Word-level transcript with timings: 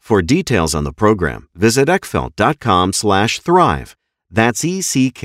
For 0.00 0.22
details 0.22 0.74
on 0.74 0.82
the 0.82 0.92
program, 0.92 1.48
visit 1.54 1.86
eckfeldt.com 1.86 2.94
slash 2.94 3.38
thrive. 3.38 3.94
That's 4.28 4.64
E-C-K-F-E-L-D-T 4.64 5.16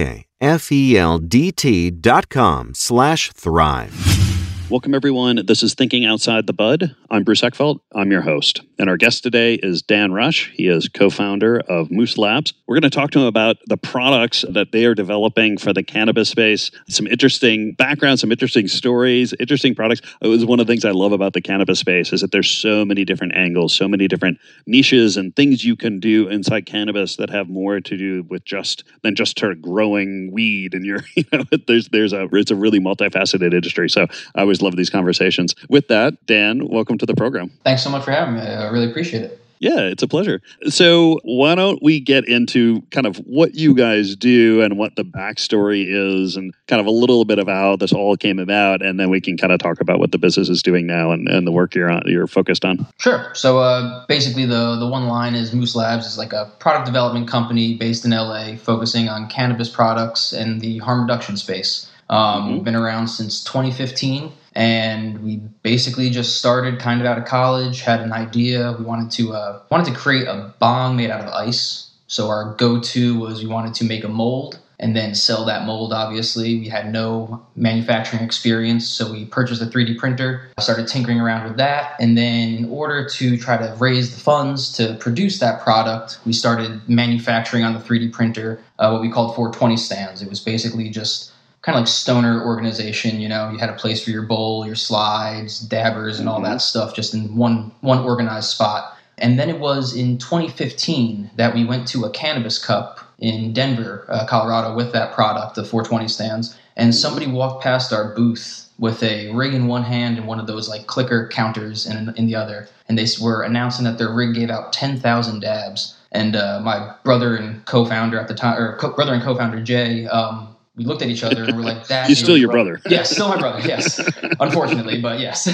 dot 1.91 2.29
com 2.29 2.73
slash 2.75 3.31
thrive. 3.31 4.69
Welcome, 4.69 4.93
everyone. 4.93 5.43
This 5.45 5.63
is 5.63 5.73
Thinking 5.73 6.05
Outside 6.05 6.45
the 6.45 6.53
Bud. 6.53 6.95
I'm 7.15 7.23
Bruce 7.23 7.39
Eckfeldt. 7.39 7.79
I'm 7.93 8.11
your 8.11 8.23
host. 8.23 8.59
And 8.77 8.89
our 8.89 8.97
guest 8.97 9.23
today 9.23 9.53
is 9.53 9.81
Dan 9.81 10.11
Rush. 10.11 10.51
He 10.51 10.67
is 10.67 10.89
co 10.89 11.09
founder 11.09 11.61
of 11.69 11.89
Moose 11.89 12.17
Labs. 12.17 12.53
We're 12.67 12.75
going 12.75 12.89
to 12.89 12.89
talk 12.89 13.11
to 13.11 13.19
him 13.19 13.25
about 13.25 13.55
the 13.67 13.77
products 13.77 14.43
that 14.49 14.73
they 14.73 14.83
are 14.83 14.93
developing 14.93 15.57
for 15.57 15.71
the 15.71 15.81
cannabis 15.81 16.27
space, 16.27 16.71
some 16.89 17.07
interesting 17.07 17.71
background, 17.71 18.19
some 18.19 18.33
interesting 18.33 18.67
stories, 18.67 19.33
interesting 19.39 19.75
products. 19.75 20.01
It 20.19 20.27
was 20.27 20.43
one 20.45 20.59
of 20.59 20.67
the 20.67 20.73
things 20.73 20.83
I 20.83 20.91
love 20.91 21.13
about 21.13 21.31
the 21.31 21.39
cannabis 21.39 21.79
space 21.79 22.11
is 22.11 22.19
that 22.19 22.33
there's 22.33 22.51
so 22.51 22.83
many 22.83 23.05
different 23.05 23.33
angles, 23.33 23.73
so 23.73 23.87
many 23.87 24.09
different 24.09 24.37
niches 24.67 25.15
and 25.15 25.33
things 25.37 25.63
you 25.63 25.77
can 25.77 26.01
do 26.01 26.27
inside 26.27 26.65
cannabis 26.65 27.15
that 27.15 27.29
have 27.29 27.47
more 27.47 27.79
to 27.79 27.95
do 27.95 28.23
with 28.23 28.43
just 28.43 28.83
than 29.03 29.15
just 29.15 29.41
of 29.41 29.61
growing 29.61 30.33
weed. 30.33 30.73
And 30.73 30.85
you're, 30.85 31.03
you 31.15 31.23
know, 31.31 31.45
there's, 31.65 31.87
there's 31.89 32.11
a, 32.11 32.27
it's 32.33 32.51
a 32.51 32.57
really 32.57 32.81
multifaceted 32.81 33.53
industry. 33.53 33.89
So 33.89 34.05
I 34.35 34.41
always 34.41 34.61
love 34.61 34.75
these 34.75 34.89
conversations. 34.89 35.55
With 35.69 35.87
that, 35.87 36.25
Dan, 36.25 36.67
welcome 36.67 36.97
to 36.97 37.04
the 37.05 37.15
program. 37.15 37.51
Thanks 37.63 37.83
so 37.83 37.89
much 37.89 38.03
for 38.03 38.11
having 38.11 38.35
me. 38.35 38.41
I 38.41 38.69
really 38.69 38.89
appreciate 38.89 39.23
it. 39.23 39.41
Yeah, 39.59 39.79
it's 39.79 40.03
a 40.03 40.07
pleasure. 40.07 40.41
So, 40.67 41.19
why 41.23 41.55
don't 41.55 41.81
we 41.81 41.99
get 41.99 42.27
into 42.27 42.81
kind 42.91 43.07
of 43.07 43.17
what 43.17 43.55
you 43.55 43.73
guys 43.73 44.15
do 44.15 44.61
and 44.61 44.77
what 44.77 44.95
the 44.95 45.03
backstory 45.03 45.85
is, 45.87 46.35
and 46.35 46.53
kind 46.67 46.79
of 46.79 46.85
a 46.85 46.91
little 46.91 47.25
bit 47.25 47.39
of 47.39 47.47
how 47.47 47.75
this 47.75 47.93
all 47.93 48.17
came 48.17 48.39
about, 48.39 48.81
and 48.81 48.99
then 48.99 49.09
we 49.09 49.21
can 49.21 49.37
kind 49.37 49.53
of 49.53 49.59
talk 49.59 49.79
about 49.79 49.99
what 49.99 50.11
the 50.11 50.17
business 50.17 50.49
is 50.49 50.61
doing 50.61 50.85
now 50.85 51.11
and, 51.11 51.27
and 51.27 51.47
the 51.47 51.51
work 51.51 51.73
you're 51.73 51.89
on, 51.89 52.03
you're 52.05 52.27
focused 52.27 52.65
on. 52.65 52.85
Sure. 52.97 53.31
So, 53.33 53.59
uh, 53.59 54.05
basically, 54.07 54.45
the 54.45 54.75
the 54.75 54.87
one 54.87 55.07
line 55.07 55.35
is 55.35 55.53
Moose 55.53 55.75
Labs 55.75 56.05
is 56.05 56.17
like 56.17 56.33
a 56.33 56.51
product 56.59 56.85
development 56.85 57.27
company 57.27 57.75
based 57.75 58.03
in 58.03 58.11
LA, 58.11 58.57
focusing 58.57 59.07
on 59.07 59.27
cannabis 59.29 59.69
products 59.69 60.33
and 60.33 60.59
the 60.59 60.79
harm 60.79 61.01
reduction 61.01 61.37
space. 61.37 61.89
Um, 62.09 62.19
mm-hmm. 62.19 62.53
We've 62.53 62.63
been 62.63 62.75
around 62.75 63.07
since 63.07 63.43
2015 63.43 64.31
and 64.55 65.21
we 65.21 65.37
basically 65.63 66.09
just 66.09 66.37
started 66.37 66.79
kind 66.79 67.01
of 67.01 67.07
out 67.07 67.17
of 67.17 67.25
college 67.25 67.81
had 67.81 67.99
an 67.99 68.13
idea. 68.13 68.73
We 68.79 68.85
wanted 68.85 69.11
to 69.11 69.33
uh, 69.33 69.61
wanted 69.69 69.87
to 69.87 69.93
create 69.93 70.27
a 70.27 70.53
bong 70.59 70.95
made 70.95 71.09
out 71.09 71.21
of 71.21 71.29
ice. 71.33 71.91
So 72.07 72.29
our 72.29 72.53
go-to 72.55 73.19
was 73.19 73.43
we 73.43 73.49
wanted 73.49 73.73
to 73.75 73.83
make 73.83 74.03
a 74.03 74.07
mold 74.07 74.59
and 74.79 74.95
then 74.95 75.15
sell 75.15 75.45
that 75.45 75.65
mold 75.65 75.91
obviously. 75.91 76.59
We 76.59 76.69
had 76.69 76.91
no 76.91 77.45
manufacturing 77.55 78.23
experience 78.23 78.87
so 78.87 79.11
we 79.11 79.25
purchased 79.25 79.61
a 79.61 79.65
3d 79.65 79.97
printer 79.97 80.49
started 80.59 80.87
tinkering 80.87 81.19
around 81.19 81.45
with 81.45 81.57
that. 81.57 81.95
And 81.99 82.17
then 82.17 82.55
in 82.55 82.69
order 82.69 83.07
to 83.09 83.37
try 83.37 83.57
to 83.57 83.75
raise 83.77 84.15
the 84.15 84.21
funds 84.21 84.71
to 84.73 84.95
produce 84.99 85.39
that 85.39 85.61
product 85.61 86.19
we 86.25 86.31
started 86.31 86.87
manufacturing 86.87 87.63
on 87.65 87.73
the 87.73 87.79
3d 87.79 88.13
printer 88.13 88.61
uh, 88.79 88.89
what 88.91 89.01
we 89.01 89.09
called 89.09 89.35
420 89.35 89.75
stands. 89.75 90.21
It 90.21 90.29
was 90.29 90.39
basically 90.39 90.89
just 90.89 91.31
kind 91.65 91.75
of 91.75 91.81
like 91.81 91.87
stoner 91.87 92.45
organization. 92.45 93.19
You 93.19 93.27
know, 93.27 93.49
you 93.49 93.57
had 93.57 93.69
a 93.69 93.73
place 93.73 94.03
for 94.03 94.11
your 94.11 94.21
bowl, 94.21 94.65
your 94.65 94.75
slides, 94.75 95.59
dabbers, 95.59 96.19
and 96.19 96.29
all 96.29 96.35
mm-hmm. 96.35 96.51
that 96.51 96.61
stuff, 96.61 96.95
just 96.95 97.13
in 97.13 97.35
one 97.35 97.71
one 97.81 97.99
organized 97.99 98.49
spot. 98.49 98.95
And 99.17 99.39
then 99.39 99.49
it 99.49 99.59
was 99.59 99.95
in 99.95 100.17
2015 100.17 101.31
that 101.37 101.55
we 101.55 101.63
went 101.63 101.87
to 101.89 102.03
a 102.03 102.09
cannabis 102.09 102.63
cup 102.63 102.99
in 103.17 103.53
Denver, 103.53 104.05
uh, 104.09 104.25
Colorado, 104.27 104.75
with 104.75 104.91
that 104.91 105.13
product, 105.13 105.55
the 105.55 105.63
420 105.63 106.07
stands. 106.07 106.57
And 106.75 106.93
somebody 106.93 107.25
walked 107.25 107.63
past 107.63 107.93
our 107.93 108.13
booth 108.13 108.69
with 108.77 109.01
a 109.01 109.31
rig 109.31 109.53
in 109.53 109.67
one 109.67 109.83
hand 109.83 110.17
and 110.17 110.27
one 110.27 110.39
of 110.39 110.47
those 110.47 110.67
like 110.67 110.85
clicker 110.85 111.29
counters 111.29 111.87
in, 111.87 112.13
in 112.17 112.27
the 112.27 112.35
other. 112.35 112.67
And 112.89 112.97
they 112.97 113.07
were 113.21 113.41
announcing 113.41 113.85
that 113.85 113.97
their 113.97 114.13
rig 114.13 114.35
gave 114.35 114.49
out 114.49 114.73
10,000 114.73 115.39
dabs. 115.39 115.97
And 116.11 116.35
uh, 116.35 116.59
my 116.61 116.93
brother 117.03 117.37
and 117.37 117.63
co-founder 117.65 118.19
at 118.19 118.27
the 118.27 118.35
time, 118.35 118.61
or 118.61 118.75
co- 118.77 118.93
brother 118.93 119.13
and 119.13 119.23
co-founder 119.23 119.61
Jay, 119.61 120.07
um, 120.07 120.54
we 120.75 120.83
looked 120.83 121.01
at 121.01 121.09
each 121.09 121.23
other 121.23 121.43
and 121.43 121.55
we're 121.55 121.63
like, 121.63 121.87
"That 121.87 122.07
He's 122.07 122.19
still 122.19 122.37
your 122.37 122.51
brother." 122.51 122.73
brother. 122.73 122.89
Yes, 122.89 123.09
still 123.11 123.29
my 123.29 123.37
brother. 123.37 123.65
Yes, 123.65 123.99
unfortunately, 124.39 125.01
but 125.01 125.19
yes. 125.19 125.47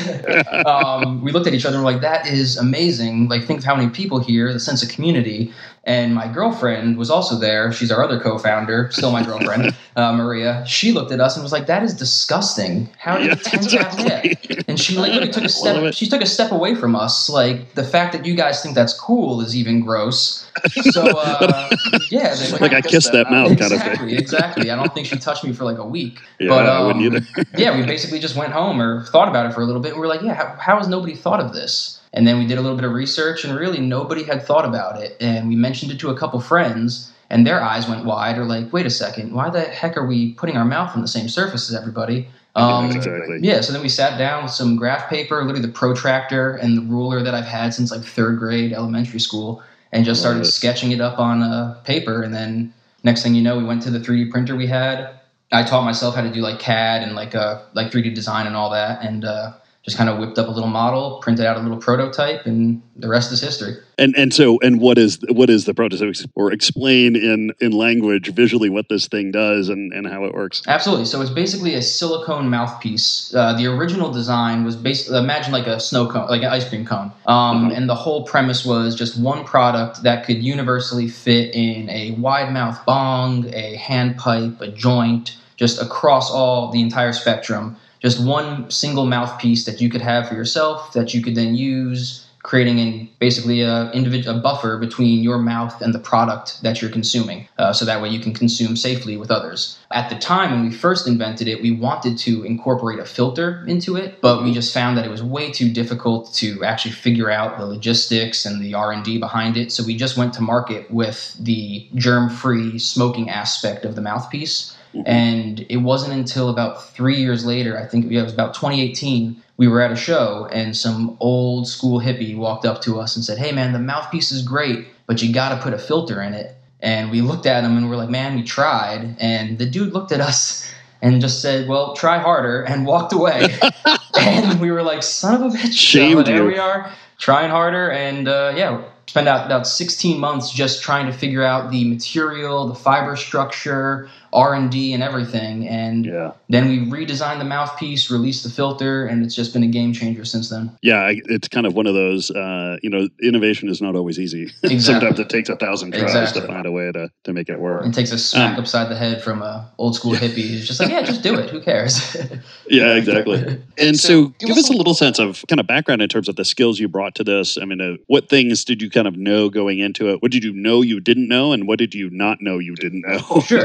um, 0.66 1.22
we 1.22 1.32
looked 1.32 1.48
at 1.48 1.54
each 1.54 1.66
other 1.66 1.78
and 1.78 1.86
we're 1.86 1.92
like, 1.92 2.02
"That 2.02 2.28
is 2.28 2.58
amazing!" 2.58 3.30
Like, 3.30 3.46
think 3.46 3.60
of 3.60 3.66
how 3.66 3.76
many 3.76 3.90
people 3.90 4.20
here, 4.20 4.52
the 4.52 4.60
sense 4.60 4.82
of 4.84 4.90
community, 4.90 5.54
And 5.84 6.14
my 6.14 6.32
girlfriend 6.32 6.96
was 6.96 7.10
also 7.10 7.36
there. 7.36 7.72
She's 7.72 7.92
our 7.92 8.04
other 8.04 8.20
co-founder, 8.20 8.92
still 8.92 9.12
my 9.12 9.24
girlfriend, 9.24 9.76
uh, 9.96 10.14
Maria. 10.14 10.64
She 10.68 10.92
looked 10.92 11.12
at 11.12 11.20
us 11.20 11.36
and 11.36 11.42
was 11.42 11.52
like, 11.52 11.66
"That 11.66 11.82
is 11.82 11.96
disgusting. 11.96 12.88
How 13.00 13.18
did 13.18 13.26
Yeah, 13.26 13.34
you 13.34 13.40
tend 13.40 13.64
that 13.64 14.26
exactly. 14.26 14.64
And 14.68 14.80
she 14.80 14.96
like 14.96 15.10
literally 15.12 15.32
took 15.34 15.44
a 15.44 15.50
step. 15.50 15.94
She 15.96 16.08
took 16.08 16.22
a 16.22 16.28
step 16.28 16.52
away 16.52 16.76
from 16.76 16.96
us. 16.96 17.30
Like 17.30 17.74
the 17.74 17.84
fact 17.84 18.14
that 18.14 18.28
you 18.28 18.36
guys 18.36 18.62
think 18.62 18.76
that's 18.76 18.94
cool 18.94 19.42
is 19.42 19.56
even 19.56 19.82
gross. 19.82 20.48
So 20.92 21.18
uh, 21.18 21.70
yeah, 22.12 22.36
they- 22.36 22.60
like 22.60 22.74
I 22.74 22.82
kissed 22.82 23.12
that 23.14 23.32
mouth 23.32 23.58
kind 23.58 23.62
of 23.62 23.72
exactly, 23.72 24.10
thing. 24.10 24.20
exactly. 24.20 24.70
I 24.70 24.76
don't 24.76 24.94
think 24.94 25.08
she 25.08 25.18
touched 25.18 25.44
me 25.44 25.52
for 25.52 25.64
like 25.64 25.80
a 25.80 25.86
week. 25.88 26.20
Yeah, 26.40 26.50
but 26.50 26.68
I 26.68 26.78
um, 26.78 26.88
wouldn't 26.88 27.06
either. 27.06 27.48
yeah, 27.58 27.76
we 27.76 27.84
basically 27.88 28.20
just 28.20 28.36
went 28.36 28.54
home 28.54 28.80
or 28.80 29.04
thought 29.06 29.30
about 29.30 29.48
it 29.48 29.54
for 29.54 29.62
a 29.62 29.66
little 29.66 29.82
bit. 29.82 29.94
And 29.94 30.00
We're 30.00 30.08
like, 30.08 30.22
yeah, 30.22 30.36
how, 30.36 30.56
how 30.60 30.78
has 30.78 30.88
nobody 30.88 31.16
thought 31.16 31.40
of 31.40 31.54
this? 31.54 32.01
And 32.14 32.28
then 32.28 32.38
we 32.40 32.46
did 32.46 32.58
a 32.58 32.62
little 32.62 32.76
bit 32.76 32.86
of 32.86 32.92
research, 32.92 33.46
and 33.46 33.58
really 33.58 33.80
nobody 33.80 34.24
had 34.24 34.44
thought 34.44 34.66
about 34.66 35.02
it. 35.02 35.16
And 35.22 35.48
we 35.48 35.56
mentioned 35.56 35.92
it 35.92 36.00
to 36.00 36.10
a 36.10 36.18
couple 36.18 36.40
friends, 36.42 37.12
and 37.30 37.48
their 37.48 37.62
eyes 37.62 37.88
went 37.88 38.06
wide. 38.06 38.38
Or 38.38 38.46
like, 38.46 38.74
wait 38.74 38.86
a 38.86 38.90
second, 38.90 39.34
why 39.34 39.50
the 39.50 39.62
heck 39.62 39.96
are 39.98 40.06
we 40.06 40.34
putting 40.34 40.58
our 40.58 40.66
mouth 40.66 40.96
on 40.96 41.02
the 41.02 41.08
same 41.08 41.30
surface 41.30 41.70
as 41.70 41.76
everybody? 41.76 42.28
Um, 42.54 42.92
exactly. 42.92 43.40
yeah, 43.40 43.62
so 43.62 43.72
then 43.72 43.82
we 43.82 43.88
sat 43.88 44.18
down 44.18 44.44
with 44.44 44.52
some 44.52 44.76
graph 44.76 45.10
paper, 45.10 45.42
literally 45.46 45.66
the 45.66 45.72
protractor 45.72 46.58
and 46.58 46.78
the 46.78 46.82
ruler 46.82 47.24
that 47.24 47.34
I've 47.34 47.46
had 47.46 47.74
since 47.74 47.92
like 47.92 48.04
third 48.04 48.40
grade 48.40 48.74
elementary 48.74 49.22
school, 49.22 49.64
and 49.94 50.04
just 50.04 50.20
started 50.20 50.44
sketching 50.44 50.92
it 50.92 51.00
up 51.00 51.18
on 51.18 51.42
uh, 51.42 51.76
paper. 51.86 52.22
And 52.22 52.34
then 52.34 52.74
next 53.04 53.24
thing 53.24 53.36
you 53.36 53.42
know, 53.42 53.58
we 53.58 53.64
went 53.64 53.82
to 53.84 53.90
the 53.90 54.00
3D 54.00 54.32
printer 54.32 54.58
we 54.58 54.68
had. 54.68 55.12
I 55.54 55.64
taught 55.64 55.84
myself 55.84 56.16
how 56.16 56.22
to 56.22 56.30
do 56.30 56.42
like 56.42 56.60
CAD 56.60 57.04
and 57.04 57.16
like 57.16 57.36
uh, 57.36 57.62
like 57.74 57.92
3D 57.92 58.14
design 58.16 58.48
and 58.48 58.56
all 58.58 58.70
that, 58.72 59.02
and 59.02 59.24
uh, 59.24 59.54
just 59.84 59.98
kind 59.98 60.10
of 60.10 60.20
whipped 60.20 60.38
up 60.38 60.48
a 60.48 60.52
little 60.52 60.70
model, 60.70 61.18
printed 61.24 61.44
out 61.46 61.58
a 61.58 61.60
little 61.60 61.78
prototype, 61.78 62.46
and 62.46 62.82
the 62.96 63.08
rest 63.08 63.32
is 63.32 63.42
history. 63.42 63.76
And 63.98 64.16
and 64.16 64.32
so 64.32 64.60
and 64.62 64.80
what 64.80 65.00
is 65.00 65.18
what 65.30 65.50
is 65.50 65.66
the 65.66 65.74
prototype 65.74 66.16
or 66.36 66.52
explain 66.52 67.16
in 67.16 67.52
in 67.60 67.72
language 67.72 68.32
visually 68.34 68.70
what 68.70 68.90
this 68.90 69.08
thing 69.08 69.32
does 69.32 69.70
and 69.70 69.92
and 69.92 70.06
how 70.08 70.24
it 70.26 70.36
works? 70.36 70.62
Absolutely. 70.68 71.06
So 71.06 71.20
it's 71.22 71.32
basically 71.32 71.74
a 71.74 71.82
silicone 71.82 72.48
mouthpiece. 72.50 73.34
Uh, 73.34 73.54
the 73.54 73.66
original 73.66 74.12
design 74.12 74.64
was 74.64 74.76
basically 74.76 75.18
imagine 75.18 75.52
like 75.52 75.66
a 75.68 75.80
snow 75.80 76.08
cone, 76.08 76.28
like 76.28 76.44
an 76.44 76.50
ice 76.50 76.68
cream 76.68 76.86
cone. 76.86 77.12
Um, 77.26 77.70
Mhm. 77.72 77.78
And 77.78 77.90
the 77.90 77.96
whole 77.96 78.24
premise 78.24 78.64
was 78.64 78.96
just 78.96 79.20
one 79.20 79.44
product 79.46 80.04
that 80.04 80.26
could 80.26 80.44
universally 80.44 81.08
fit 81.08 81.56
in 81.56 81.90
a 81.90 82.12
wide 82.20 82.54
mouth 82.54 82.80
bong, 82.86 83.52
a 83.54 83.76
hand 83.76 84.18
pipe, 84.18 84.62
a 84.62 84.68
joint, 84.68 85.36
just 85.58 85.82
across 85.82 86.30
all 86.32 86.72
the 86.72 86.82
entire 86.82 87.14
spectrum. 87.14 87.76
Just 88.02 88.24
one 88.26 88.70
single 88.72 89.06
mouthpiece 89.06 89.66
that 89.66 89.80
you 89.80 89.90
could 89.90 90.02
have 90.02 90.28
for 90.28 90.36
yourself 90.36 90.94
that 90.94 91.14
you 91.14 91.22
could 91.22 91.36
then 91.36 91.56
use 91.56 92.26
creating 92.44 92.80
in 92.80 93.10
basically 93.20 93.62
a 93.62 93.92
individual 93.92 94.40
buffer 94.40 94.78
between 94.78 95.22
your 95.22 95.38
mouth 95.38 95.80
and 95.82 95.94
the 95.94 96.00
product 96.00 96.62
that 96.64 96.82
you're 96.82 96.90
consuming 96.90 97.48
uh, 97.60 97.72
so 97.72 97.86
that 97.86 98.02
way 98.02 98.10
you 98.10 98.20
can 98.20 98.34
consume 98.34 98.76
safely 98.76 99.16
with 99.16 99.30
others. 99.30 99.78
At 99.92 100.10
the 100.10 100.18
time 100.18 100.52
when 100.52 100.64
we 100.64 100.72
first 100.72 101.08
invented 101.08 101.48
it 101.48 101.62
we 101.62 101.72
wanted 101.72 102.18
to 102.20 102.44
incorporate 102.44 103.00
a 103.00 103.06
filter 103.06 103.64
into 103.68 103.96
it 103.96 104.22
but 104.22 104.44
we 104.44 104.54
just 104.54 104.74
found 104.74 104.98
that 104.98 105.06
it 105.06 105.12
was 105.12 105.22
way 105.22 105.52
too 105.52 105.72
difficult 105.72 106.34
to 106.36 106.64
actually 106.64 106.94
figure 106.94 107.30
out 107.30 107.60
the 107.60 107.66
logistics 107.66 108.46
and 108.46 108.62
the 108.64 108.74
r&d 108.74 109.20
behind 109.20 109.58
it 109.58 109.72
so 109.72 109.84
we 109.84 109.96
just 109.96 110.18
went 110.18 110.34
to 110.34 110.42
market 110.42 110.90
with 110.90 111.36
the 111.40 111.88
germ-free 111.96 112.80
smoking 112.80 113.30
aspect 113.30 113.86
of 113.86 113.96
the 113.96 114.02
mouthpiece 114.02 114.76
and 115.06 115.66
it 115.70 115.78
wasn't 115.78 116.14
until 116.14 116.50
about 116.50 116.90
three 116.94 117.16
years 117.16 117.46
later, 117.46 117.78
I 117.78 117.86
think 117.86 118.12
it 118.12 118.22
was 118.22 118.34
about 118.34 118.54
2018, 118.54 119.42
we 119.58 119.68
were 119.68 119.82
at 119.82 119.92
a 119.92 119.96
show 119.96 120.48
and 120.52 120.76
some 120.76 121.18
old 121.20 121.68
school 121.68 122.00
hippie 122.00 122.36
walked 122.36 122.66
up 122.66 122.82
to 122.82 123.00
us 123.00 123.16
and 123.16 123.24
said, 123.24 123.38
Hey 123.38 123.52
man, 123.52 123.74
the 123.74 123.80
mouthpiece 123.80 124.32
is 124.32 124.42
great, 124.42 124.88
but 125.06 125.22
you 125.22 125.34
got 125.34 125.56
to 125.56 125.62
put 125.62 125.74
a 125.74 125.78
filter 125.78 126.22
in 126.22 126.34
it. 126.34 126.56
And 126.82 127.12
we 127.12 127.22
looked 127.22 127.46
at 127.46 127.64
him 127.64 127.78
and 127.78 127.90
we're 127.90 127.96
like, 127.96 128.10
Man, 128.10 128.36
we 128.36 128.44
tried. 128.44 129.16
And 129.20 129.58
the 129.58 129.66
dude 129.66 129.94
looked 129.94 130.12
at 130.12 130.20
us 130.20 130.74
and 131.02 131.22
just 131.22 131.42
said, 131.42 131.68
Well, 131.68 131.96
try 131.96 132.20
harder 132.20 132.64
and 132.64 132.86
walked 132.86 133.14
away. 133.14 133.48
and 134.20 134.60
we 134.60 134.72
were 134.72 134.84
like, 134.84 135.04
Son 135.04 135.36
of 135.36 135.54
a 135.54 135.56
bitch. 135.56 135.74
Shamed 135.74 136.26
so 136.26 136.32
there 136.32 136.46
we 136.46 136.58
are, 136.58 136.92
trying 137.18 137.52
harder. 137.52 137.92
And 137.92 138.28
uh, 138.28 138.54
yeah, 138.56 138.84
spent 139.12 139.28
out 139.28 139.46
about 139.46 139.68
16 139.68 140.20
months 140.20 140.52
just 140.52 140.82
trying 140.82 141.06
to 141.06 141.12
figure 141.12 141.44
out 141.44 141.70
the 141.70 141.84
material, 141.84 142.68
the 142.68 142.76
fiber 142.76 143.16
structure, 143.16 144.10
R&D 144.34 144.94
and 144.94 145.04
everything. 145.04 145.68
And 145.68 146.06
Yeah. 146.06 146.32
then 146.50 146.68
we 146.70 146.80
redesigned 146.80 147.40
the 147.40 147.46
mouthpiece, 147.46 148.10
released 148.10 148.44
the 148.44 148.50
filter, 148.50 149.06
and 149.06 149.24
it's 149.26 149.36
just 149.36 149.54
been 149.54 149.64
a 149.64 149.68
game 149.68 149.94
changer 149.94 150.26
since 150.26 150.50
then. 150.50 150.72
Yeah, 150.82 151.12
it's 151.14 151.48
kind 151.48 151.66
of 151.66 151.74
one 151.74 151.88
of 151.88 151.94
those. 151.94 152.32
Uh, 152.32 152.78
you 152.82 152.90
know, 152.90 153.08
innovation 153.22 153.70
is 153.70 153.82
not 153.82 153.96
always 153.96 154.20
easy. 154.20 154.52
Exactly. 154.64 154.80
Sometimes 154.80 155.20
it 155.20 155.30
takes 155.30 155.50
a 155.50 155.56
thousand 155.56 155.92
tries 155.92 156.04
Exactly. 156.16 156.42
to 156.42 156.48
find 156.48 156.66
a 156.66 156.72
way 156.72 156.92
to 156.92 157.10
to 157.26 157.34
make 157.34 157.50
it 157.50 157.60
work. 157.60 157.86
It 157.86 157.94
takes 157.94 158.12
a 158.12 158.18
smack 158.18 158.54
Um, 158.58 158.60
upside 158.64 158.90
the 158.90 158.96
head 158.96 159.22
from 159.22 159.42
a 159.42 159.70
old 159.78 159.96
school 159.96 160.14
hippie 160.14 160.48
who's 160.50 160.68
just 160.68 160.80
like, 160.80 160.90
yeah, 160.90 161.02
just 161.04 161.22
do 161.24 161.36
it. 161.36 161.50
Who 161.50 161.62
cares? 161.62 162.16
Yeah, 162.70 162.96
exactly. 162.96 163.60
And 163.78 164.00
so, 164.00 164.28
give 164.40 164.58
us 164.58 164.70
a 164.70 164.74
little 164.74 164.94
sense 164.94 165.18
of 165.20 165.44
kind 165.50 165.60
of 165.60 165.66
background 165.68 166.02
in 166.02 166.08
terms 166.08 166.30
of 166.30 166.36
the 166.36 166.46
skills 166.46 166.80
you 166.80 166.88
brought 166.88 167.16
to 167.16 167.24
this. 167.24 167.58
I 167.58 167.66
mean, 167.66 167.82
uh, 167.82 167.96
what 168.08 168.30
things 168.30 168.64
did 168.64 168.82
you 168.82 168.90
kind 168.90 169.08
of 169.08 169.18
know 169.18 169.50
going 169.50 169.80
into 169.80 170.10
it? 170.12 170.22
What 170.22 170.32
did 170.32 170.44
you 170.44 170.54
know 170.54 170.82
you 170.82 171.00
didn't 171.00 171.28
know, 171.28 171.52
and 171.52 171.68
what 171.68 171.80
did 171.80 171.94
you 171.96 172.10
not 172.12 172.38
know 172.42 172.60
you 172.60 172.76
didn't 172.76 173.02
know 173.08 173.42
Sure. 173.42 173.64